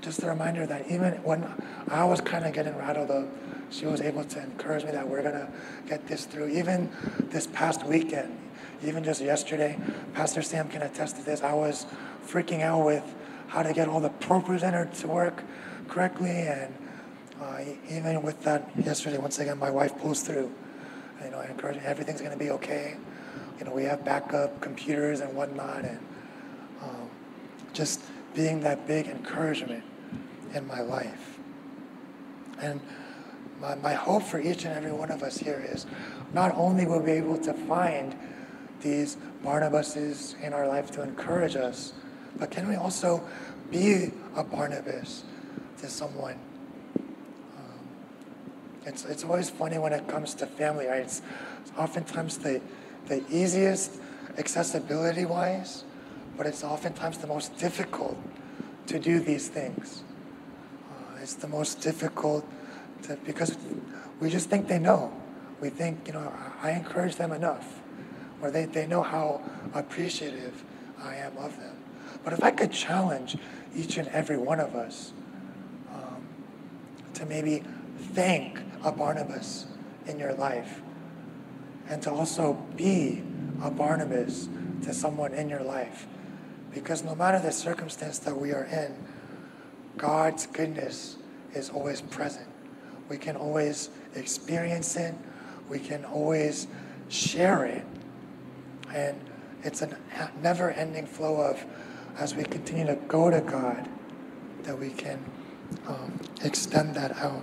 just 0.01 0.23
a 0.23 0.27
reminder 0.27 0.65
that 0.65 0.89
even 0.89 1.13
when 1.23 1.47
I 1.89 2.03
was 2.03 2.19
kind 2.21 2.45
of 2.45 2.53
getting 2.53 2.75
rattled 2.77 3.11
up, 3.11 3.27
she 3.69 3.85
was 3.85 4.01
able 4.01 4.23
to 4.23 4.41
encourage 4.41 4.85
me 4.85 4.91
that 4.91 5.07
we're 5.07 5.21
gonna 5.21 5.49
get 5.87 6.07
this 6.07 6.25
through. 6.25 6.47
Even 6.47 6.89
this 7.29 7.47
past 7.47 7.85
weekend, 7.85 8.37
even 8.83 9.03
just 9.03 9.21
yesterday, 9.21 9.77
Pastor 10.13 10.41
Sam 10.41 10.67
can 10.69 10.81
attest 10.81 11.17
to 11.17 11.23
this. 11.23 11.41
I 11.41 11.53
was 11.53 11.85
freaking 12.25 12.61
out 12.61 12.85
with 12.85 13.03
how 13.47 13.63
to 13.63 13.73
get 13.73 13.87
all 13.87 13.99
the 13.99 14.09
ProPresenter 14.09 14.97
to 15.01 15.07
work 15.07 15.43
correctly, 15.87 16.29
and 16.29 16.73
uh, 17.41 17.61
even 17.89 18.21
with 18.21 18.41
that 18.43 18.69
yesterday, 18.77 19.17
once 19.17 19.39
again, 19.39 19.57
my 19.57 19.69
wife 19.69 19.97
pulls 19.99 20.21
through. 20.21 20.51
You 21.23 21.31
know, 21.31 21.39
I 21.39 21.45
encourage 21.45 21.77
everything's 21.77 22.21
going 22.21 22.31
to 22.31 22.37
be 22.37 22.51
okay. 22.51 22.97
You 23.59 23.65
know, 23.65 23.73
we 23.73 23.83
have 23.83 24.05
backup 24.05 24.61
computers 24.61 25.19
and 25.19 25.35
whatnot, 25.35 25.83
and 25.83 25.99
um, 26.81 27.09
just 27.73 28.01
being 28.35 28.59
that 28.61 28.87
big 28.87 29.07
encouragement 29.07 29.83
in 30.53 30.67
my 30.67 30.81
life. 30.81 31.39
And 32.59 32.81
my, 33.59 33.75
my 33.75 33.93
hope 33.93 34.23
for 34.23 34.39
each 34.39 34.65
and 34.65 34.75
every 34.75 34.91
one 34.91 35.11
of 35.11 35.23
us 35.23 35.37
here 35.37 35.65
is 35.71 35.85
not 36.33 36.55
only 36.55 36.85
will 36.85 36.99
we 36.99 37.07
be 37.07 37.11
able 37.13 37.37
to 37.39 37.53
find 37.53 38.15
these 38.81 39.17
Barnabases 39.43 40.39
in 40.41 40.53
our 40.53 40.67
life 40.67 40.91
to 40.91 41.01
encourage 41.01 41.55
us, 41.55 41.93
but 42.37 42.51
can 42.51 42.67
we 42.67 42.75
also 42.75 43.23
be 43.71 44.11
a 44.35 44.43
Barnabas 44.43 45.23
to 45.79 45.89
someone? 45.89 46.37
Um, 47.57 47.79
it's, 48.85 49.05
it's 49.05 49.23
always 49.23 49.49
funny 49.49 49.79
when 49.79 49.93
it 49.93 50.07
comes 50.07 50.33
to 50.35 50.45
family, 50.45 50.85
right? 50.85 51.01
It's, 51.01 51.21
oftentimes 51.77 52.37
the, 52.37 52.61
the 53.07 53.23
easiest 53.29 53.99
accessibility 54.37 55.25
wise, 55.25 55.83
but 56.37 56.45
it's 56.45 56.63
oftentimes 56.63 57.17
the 57.17 57.27
most 57.27 57.57
difficult 57.57 58.17
to 58.87 58.99
do 58.99 59.19
these 59.19 59.47
things. 59.47 60.03
Uh, 60.89 61.21
it's 61.21 61.33
the 61.35 61.47
most 61.47 61.81
difficult 61.81 62.45
to, 63.03 63.17
because 63.25 63.57
we 64.19 64.29
just 64.29 64.49
think 64.49 64.67
they 64.67 64.79
know. 64.79 65.11
We 65.59 65.69
think, 65.69 66.07
you 66.07 66.13
know, 66.13 66.31
I 66.61 66.71
encourage 66.71 67.15
them 67.15 67.31
enough 67.31 67.81
or 68.41 68.51
they, 68.51 68.65
they 68.65 68.85
know 68.85 69.01
how 69.01 69.41
appreciative 69.73 70.63
I 71.01 71.15
am 71.15 71.35
of 71.37 71.57
them. 71.57 71.75
But 72.23 72.33
if 72.33 72.43
I 72.43 72.51
could 72.51 72.71
challenge 72.71 73.37
each 73.75 73.97
and 73.97 74.07
every 74.09 74.37
one 74.37 74.59
of 74.59 74.75
us 74.75 75.13
um, 75.93 76.21
to 77.15 77.25
maybe 77.25 77.63
thank 78.13 78.59
a 78.83 78.91
Barnabas 78.91 79.65
in 80.05 80.19
your 80.19 80.33
life 80.33 80.81
and 81.89 82.01
to 82.03 82.11
also 82.11 82.53
be 82.75 83.23
a 83.63 83.71
Barnabas 83.71 84.49
to 84.83 84.93
someone 84.93 85.33
in 85.33 85.49
your 85.49 85.63
life. 85.63 86.07
Because 86.73 87.03
no 87.03 87.15
matter 87.15 87.39
the 87.39 87.51
circumstance 87.51 88.19
that 88.19 88.35
we 88.35 88.51
are 88.51 88.65
in, 88.65 88.95
God's 89.97 90.45
goodness 90.47 91.17
is 91.53 91.69
always 91.69 92.01
present. 92.01 92.47
We 93.09 93.17
can 93.17 93.35
always 93.35 93.89
experience 94.15 94.95
it, 94.95 95.15
we 95.69 95.79
can 95.79 96.05
always 96.05 96.67
share 97.09 97.65
it. 97.65 97.85
And 98.93 99.19
it's 99.63 99.81
a 99.81 99.97
never 100.41 100.71
ending 100.71 101.05
flow 101.05 101.41
of, 101.41 101.65
as 102.17 102.35
we 102.35 102.43
continue 102.43 102.85
to 102.85 102.95
go 103.07 103.29
to 103.29 103.41
God, 103.41 103.87
that 104.63 104.77
we 104.77 104.89
can 104.89 105.23
um, 105.87 106.19
extend 106.43 106.95
that 106.95 107.17
out 107.17 107.41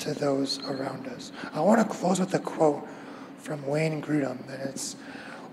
to 0.00 0.12
those 0.12 0.58
around 0.64 1.06
us. 1.06 1.32
I 1.54 1.60
want 1.60 1.80
to 1.80 1.94
close 1.94 2.20
with 2.20 2.34
a 2.34 2.38
quote 2.38 2.86
from 3.46 3.64
Wayne 3.64 4.02
Grudem 4.02 4.44
that 4.48 4.58
it's 4.70 4.94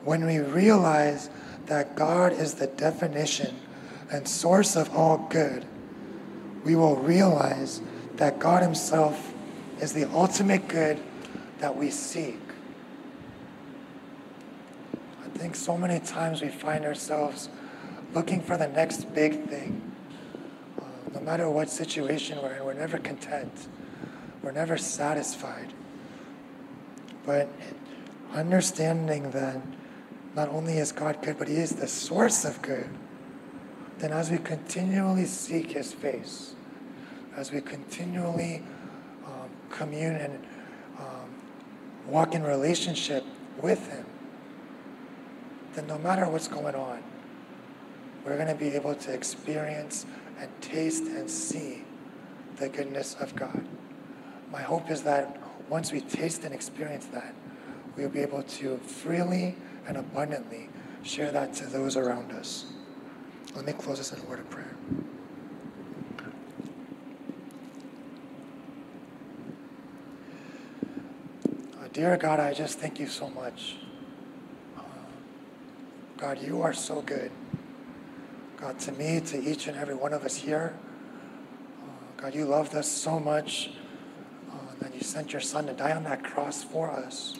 when 0.03 0.25
we 0.25 0.39
realize 0.39 1.29
that 1.67 1.95
God 1.95 2.33
is 2.33 2.55
the 2.55 2.65
definition 2.65 3.55
and 4.11 4.27
source 4.27 4.75
of 4.75 4.93
all 4.95 5.27
good, 5.29 5.63
we 6.65 6.75
will 6.75 6.95
realize 6.95 7.81
that 8.15 8.39
God 8.39 8.63
Himself 8.63 9.31
is 9.79 9.93
the 9.93 10.09
ultimate 10.09 10.67
good 10.67 10.99
that 11.59 11.77
we 11.77 11.91
seek. 11.91 12.39
I 15.23 15.37
think 15.37 15.55
so 15.55 15.77
many 15.77 15.99
times 15.99 16.41
we 16.41 16.49
find 16.49 16.85
ourselves 16.85 17.47
looking 18.15 18.41
for 18.41 18.57
the 18.57 18.67
next 18.69 19.13
big 19.13 19.47
thing. 19.47 19.81
Uh, 20.81 20.85
no 21.13 21.19
matter 21.19 21.47
what 21.47 21.69
situation 21.69 22.41
we're 22.41 22.55
in, 22.55 22.65
we're 22.65 22.73
never 22.73 22.97
content. 22.97 23.67
We're 24.41 24.51
never 24.51 24.77
satisfied. 24.77 25.71
But 27.25 27.47
understanding 28.33 29.31
that 29.31 29.61
not 30.35 30.49
only 30.49 30.77
is 30.77 30.91
God 30.91 31.21
good, 31.21 31.37
but 31.37 31.47
He 31.47 31.55
is 31.55 31.71
the 31.71 31.87
source 31.87 32.45
of 32.45 32.61
good, 32.61 32.89
then 33.99 34.11
as 34.11 34.31
we 34.31 34.37
continually 34.37 35.25
seek 35.25 35.71
His 35.71 35.93
face, 35.93 36.55
as 37.35 37.51
we 37.51 37.61
continually 37.61 38.63
um, 39.25 39.49
commune 39.69 40.15
and 40.15 40.43
um, 40.99 41.29
walk 42.07 42.33
in 42.33 42.43
relationship 42.43 43.23
with 43.61 43.87
Him, 43.87 44.05
then 45.73 45.87
no 45.87 45.97
matter 45.97 46.27
what's 46.27 46.47
going 46.47 46.75
on, 46.75 47.03
we're 48.25 48.35
going 48.35 48.47
to 48.47 48.55
be 48.55 48.69
able 48.69 48.95
to 48.95 49.13
experience 49.13 50.05
and 50.39 50.49
taste 50.61 51.03
and 51.03 51.29
see 51.29 51.83
the 52.57 52.69
goodness 52.69 53.15
of 53.19 53.35
God. 53.35 53.65
My 54.51 54.61
hope 54.61 54.89
is 54.89 55.03
that 55.03 55.39
once 55.69 55.91
we 55.91 56.01
taste 56.01 56.43
and 56.43 56.53
experience 56.53 57.05
that, 57.07 57.33
we'll 57.95 58.09
be 58.09 58.19
able 58.19 58.43
to 58.43 58.77
freely 58.77 59.55
and 59.87 59.97
abundantly 59.97 60.69
share 61.03 61.31
that 61.31 61.53
to 61.53 61.65
those 61.65 61.97
around 61.97 62.31
us. 62.31 62.65
Let 63.55 63.65
me 63.65 63.73
close 63.73 63.97
this 63.97 64.11
in 64.13 64.19
a 64.19 64.23
word 64.23 64.39
of 64.39 64.49
prayer. 64.49 64.75
Uh, 71.79 71.87
dear 71.91 72.17
God, 72.17 72.39
I 72.39 72.53
just 72.53 72.79
thank 72.79 72.99
you 72.99 73.07
so 73.07 73.29
much. 73.29 73.75
Uh, 74.77 74.81
God, 76.17 76.41
you 76.41 76.61
are 76.61 76.73
so 76.73 77.01
good. 77.01 77.31
God, 78.57 78.79
to 78.79 78.91
me, 78.93 79.19
to 79.19 79.43
each 79.43 79.67
and 79.67 79.77
every 79.77 79.95
one 79.95 80.13
of 80.13 80.23
us 80.23 80.35
here, 80.35 80.73
uh, 81.83 82.21
God, 82.21 82.33
you 82.33 82.45
loved 82.45 82.73
us 82.73 82.89
so 82.89 83.19
much 83.19 83.71
uh, 84.49 84.55
that 84.79 84.95
you 84.95 85.01
sent 85.01 85.33
your 85.33 85.41
Son 85.41 85.67
to 85.67 85.73
die 85.73 85.91
on 85.91 86.05
that 86.05 86.23
cross 86.23 86.63
for 86.63 86.89
us 86.89 87.39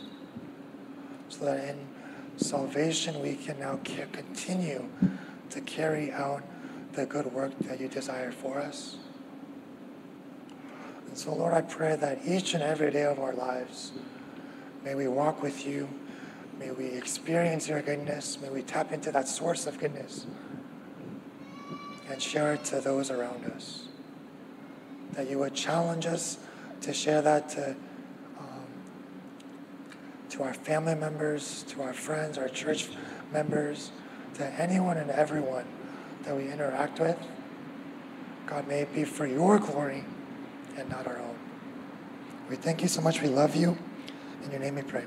so 1.34 1.46
that 1.46 1.70
in 1.70 1.88
salvation 2.38 3.20
we 3.22 3.36
can 3.36 3.60
now 3.60 3.80
continue 3.84 4.88
to 5.50 5.62
carry 5.62 6.12
out 6.12 6.44
the 6.94 7.06
good 7.06 7.26
work 7.34 7.52
that 7.62 7.80
you 7.80 7.88
desire 7.88 8.32
for 8.32 8.60
us. 8.60 8.98
And 11.08 11.18
so, 11.18 11.34
Lord, 11.34 11.54
I 11.54 11.62
pray 11.62 11.96
that 11.96 12.20
each 12.26 12.54
and 12.54 12.64
every 12.64 12.92
day 12.92 13.04
of 13.04 13.20
our 13.20 13.34
lives, 13.34 13.92
may 14.84 14.96
we 14.96 15.08
walk 15.08 15.42
with 15.42 15.66
you, 15.66 15.90
may 16.60 16.72
we 16.72 16.86
experience 16.86 17.68
your 17.68 17.82
goodness, 17.82 18.40
may 18.42 18.50
we 18.50 18.62
tap 18.62 18.92
into 18.92 19.12
that 19.12 19.28
source 19.28 19.66
of 19.66 19.80
goodness 19.80 20.28
and 22.10 22.22
share 22.22 22.54
it 22.54 22.64
to 22.66 22.80
those 22.80 23.10
around 23.10 23.46
us. 23.46 23.88
That 25.14 25.30
you 25.30 25.40
would 25.40 25.56
challenge 25.56 26.06
us 26.06 26.38
to 26.82 26.94
share 26.94 27.22
that 27.22 27.50
to 27.50 27.76
to 30.34 30.42
our 30.42 30.54
family 30.54 30.96
members, 30.96 31.62
to 31.70 31.84
our 31.84 31.94
friends, 31.94 32.40
our 32.40 32.50
church 32.50 32.90
members, 33.32 33.92
to 34.34 34.44
anyone 34.60 34.98
and 34.98 35.12
everyone 35.12 35.66
that 36.24 36.36
we 36.36 36.52
interact 36.52 37.00
with. 37.00 37.16
God, 38.48 38.68
may 38.68 38.82
it 38.82 38.94
be 38.96 39.04
for 39.04 39.28
your 39.28 39.60
glory 39.60 40.04
and 40.76 40.90
not 40.90 41.06
our 41.06 41.20
own. 41.20 41.36
We 42.50 42.56
thank 42.56 42.82
you 42.82 42.88
so 42.88 43.00
much. 43.00 43.22
We 43.22 43.30
love 43.30 43.56
you. 43.56 43.78
In 44.44 44.50
your 44.50 44.60
name 44.60 44.76
we 44.76 44.82
pray. 44.82 45.06